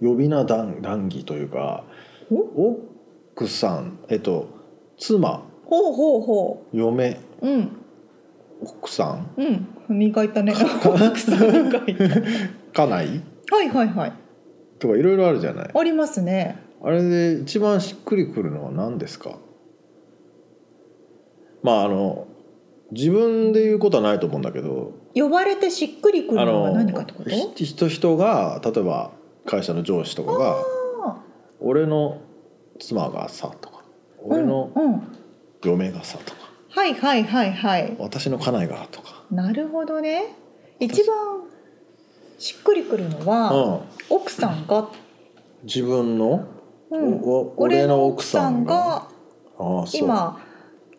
[0.00, 1.84] 呼び名談談義というか
[2.30, 4.48] 奥さんえっと
[4.96, 7.76] 妻ほうほうほ嫁ううん。
[8.62, 9.06] 奥さ
[9.36, 9.66] ん？
[9.88, 9.98] うん。
[9.98, 10.54] 磨いたね。
[10.86, 12.04] 奥さん磨いた。
[12.84, 13.22] 家内？
[13.50, 14.12] はいはいはい。
[14.78, 15.70] とかいろいろあるじゃない。
[15.74, 16.58] ありますね。
[16.80, 19.38] あれで一番しっくりくるのは何ですか？
[21.64, 22.28] まああの
[22.92, 27.30] 自分で言うことはないと思うんだけど呼ばれてしっくりくあるのはの何かってこと？
[27.30, 29.10] ひ人人が例えば
[29.46, 30.56] 会社の上司とかが
[31.04, 31.16] あ
[31.60, 32.18] 「俺の
[32.78, 33.82] 妻がさ」とか
[34.22, 35.02] 「ー俺のうんうん。
[35.64, 39.22] 嫁がさ」とかはいはいはいはい「私の家内が」とか。
[39.30, 40.36] なるほどね。
[40.78, 41.44] 一番
[42.38, 43.52] しっくりくるのは、
[44.10, 44.88] うん、奥さんが、
[45.62, 46.44] 自分の、
[46.90, 47.20] うん。
[47.56, 49.08] 俺の奥さんが。
[49.94, 50.38] 今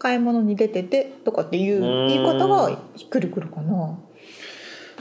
[0.03, 2.07] 買い物に出ててとかっていううん。
[2.09, 2.77] 言い方が
[3.09, 3.97] くりくるかな。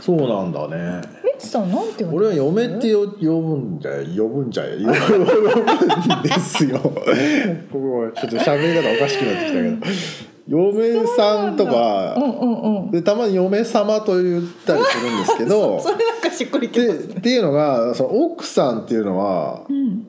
[0.01, 1.03] そうなんだね。
[1.25, 6.79] みつさんなんて俺は嫁ってよ呼ぶんじゃ呼ぶんじゃ呼ぶんですよ。
[6.79, 9.77] ここちょっと喋り方おかしくなってきたけど。
[10.49, 12.15] 嫁さんとか。
[12.17, 15.81] うんうんうんでたまに嫁様と言ったりするんですけど。
[15.83, 17.15] それなんかしっくりきでますね。
[17.19, 20.07] っていうのがその奥さんっていうのはうん。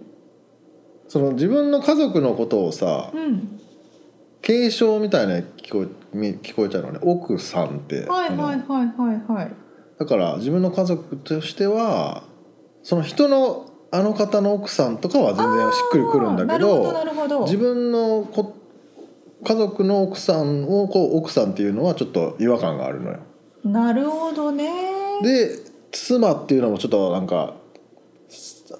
[1.07, 3.59] その自分の家族のことをさうん
[4.43, 6.99] 継承みたいな聞こえみ聞こえちゃうのね。
[7.01, 9.51] 奥さんって、はいはいはいはいはい。
[9.97, 12.23] だから自分の家族としては
[12.83, 17.45] その人のあの方の奥さんとかは全然しっくりくるんだけどどなるほど。
[17.45, 18.57] 自分のこ
[19.45, 23.19] 家族の奥さんをこう奥さんっていうのはちょっと違和感があるのよ。
[23.63, 25.21] なるほどね。
[25.21, 25.57] で
[25.91, 27.53] 妻っていうのもちょっとなんかは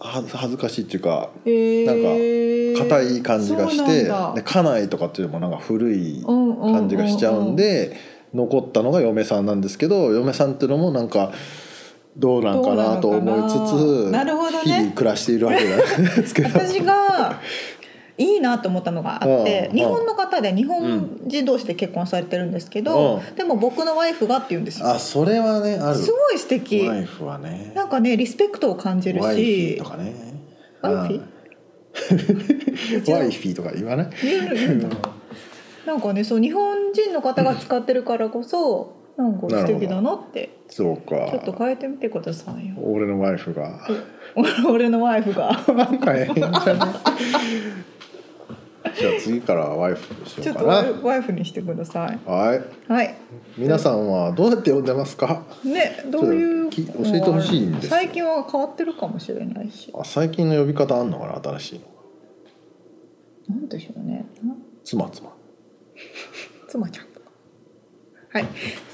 [0.04, 4.04] 恥ずかしいっていうかえー、硬い感じがして
[4.36, 7.96] で家内とかっていうのもなんか古い感じがしちゃうんで
[8.34, 11.32] 残ったのが嫁さんなんですけど嫁さんっていうのもなんか
[12.18, 14.24] どうなんかなと思いつつな。
[14.24, 14.64] なるほどね。
[14.64, 15.80] 日々暮らしているわけなん
[16.16, 16.50] ですけど。
[16.50, 17.40] 私が
[18.18, 23.36] いいなと思ったのがあってうん日本の方で日本人同士で結婚されてるんですけど、うん。
[23.36, 24.90] でも僕のワイフがって言うんですよ。
[24.90, 25.98] あそれはねある。
[25.98, 26.88] すごい素敵。
[26.88, 27.72] ワイフはね。
[27.76, 30.14] なんかねリスペクトを感じるワイフとかね。
[30.82, 31.30] ワイフィうん
[33.14, 34.08] ワイフィーとか言わない？
[35.86, 40.58] なんかねそう日本人の方が使ってるからこそなんか素敵だなって。
[40.70, 41.30] そうか。
[41.30, 42.76] ちょっと変えてみてくださいよ。
[42.82, 43.80] 俺のワイフが。
[44.68, 45.52] 俺のワイフが。
[45.76, 46.60] なんか変じゃね
[48.98, 52.20] じゃあ次からはワイフにしちょっとようかなワイフにしてください。
[52.26, 52.92] はい。
[52.92, 53.16] はい。
[53.58, 55.44] 皆さんはどうやって呼んでますか？
[55.64, 57.90] ねどういう教えてほしいんですよ。
[57.92, 59.92] 最近は変わってるかもしれないし。
[59.98, 61.42] あ最近の呼び方あんのかな？
[61.58, 61.80] 新しい
[63.50, 63.56] の。
[63.56, 64.26] なんでしょうね。
[64.44, 64.54] な
[64.84, 65.30] 妻妻。
[66.68, 67.08] 妻ちゃん
[68.34, 68.48] はい。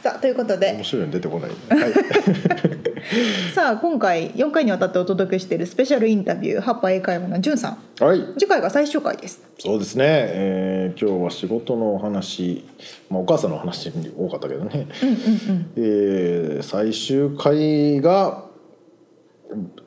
[0.04, 0.74] さあということで。
[0.74, 1.94] 面白いの出てこない、はい、
[3.56, 8.04] さあ今回4回にわたってお届けしているスペシャルインタビュー「ハッパー英会話」のじゅんさん。
[8.04, 9.42] はい、次回が最終回です。
[9.58, 12.66] そうですね、えー今日は仕事のお話、
[13.10, 15.18] まあ、お母さんのお話多かったけどね、うんうんう
[15.54, 15.72] ん。
[15.78, 18.44] えー最終回が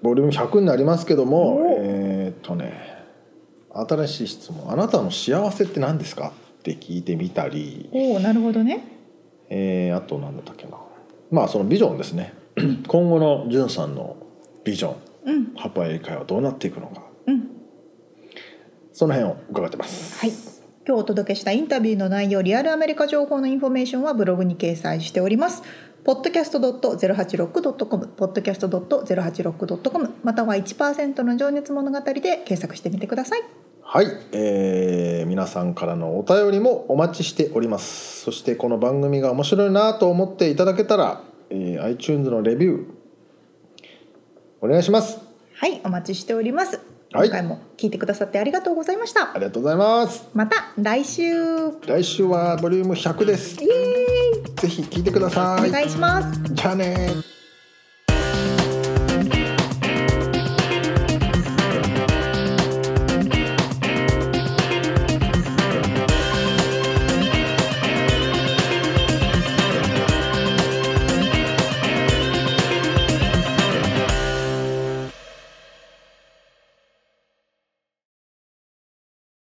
[0.01, 2.73] ボリューム100になりますけどもおえーっとね
[3.75, 9.02] 新しい質問「あなたの幸せって何ですか?」って聞いてみたり、おおなるほどね
[9.55, 10.79] えーあと何だったっけな。
[11.31, 12.33] まあそのビジョンですね。
[12.89, 14.17] 今後の Jun さんの
[14.65, 14.97] ビジョン。
[15.27, 15.55] うん。
[15.55, 17.03] ハッパー英会話どうなっていくのか。
[17.27, 17.49] うん。
[18.93, 20.21] その辺を伺ってます。
[20.21, 20.31] はい。
[20.87, 25.63] 今日お届けしたインタビューの内容リアルアメリカ情報のインフォメーションはブログに掲載しております。
[26.05, 33.43] podcast.086.com podcast.086.com または1%の情熱物語で検索してみてください
[33.95, 38.23] はい、えー皆さんからのお便りもお待ちしております。
[38.23, 41.21] そしてこの番組が面白いなと思っていただけたら、
[41.51, 42.85] えー iTunes のレビュー
[44.63, 45.19] お願いします。
[45.57, 46.81] はいお待ちしております。
[47.13, 47.29] はい。
[47.29, 49.35] 今回も聞いてくださってありがとうございました。
[49.35, 50.27] ありがとうございます。
[50.33, 51.23] また来週。
[51.87, 53.63] 来週はボリューム100です。
[53.63, 54.55] イエーイ。
[54.55, 55.69] ぜひ聞いてください。
[55.69, 56.41] お願いします。
[56.51, 57.42] じゃあね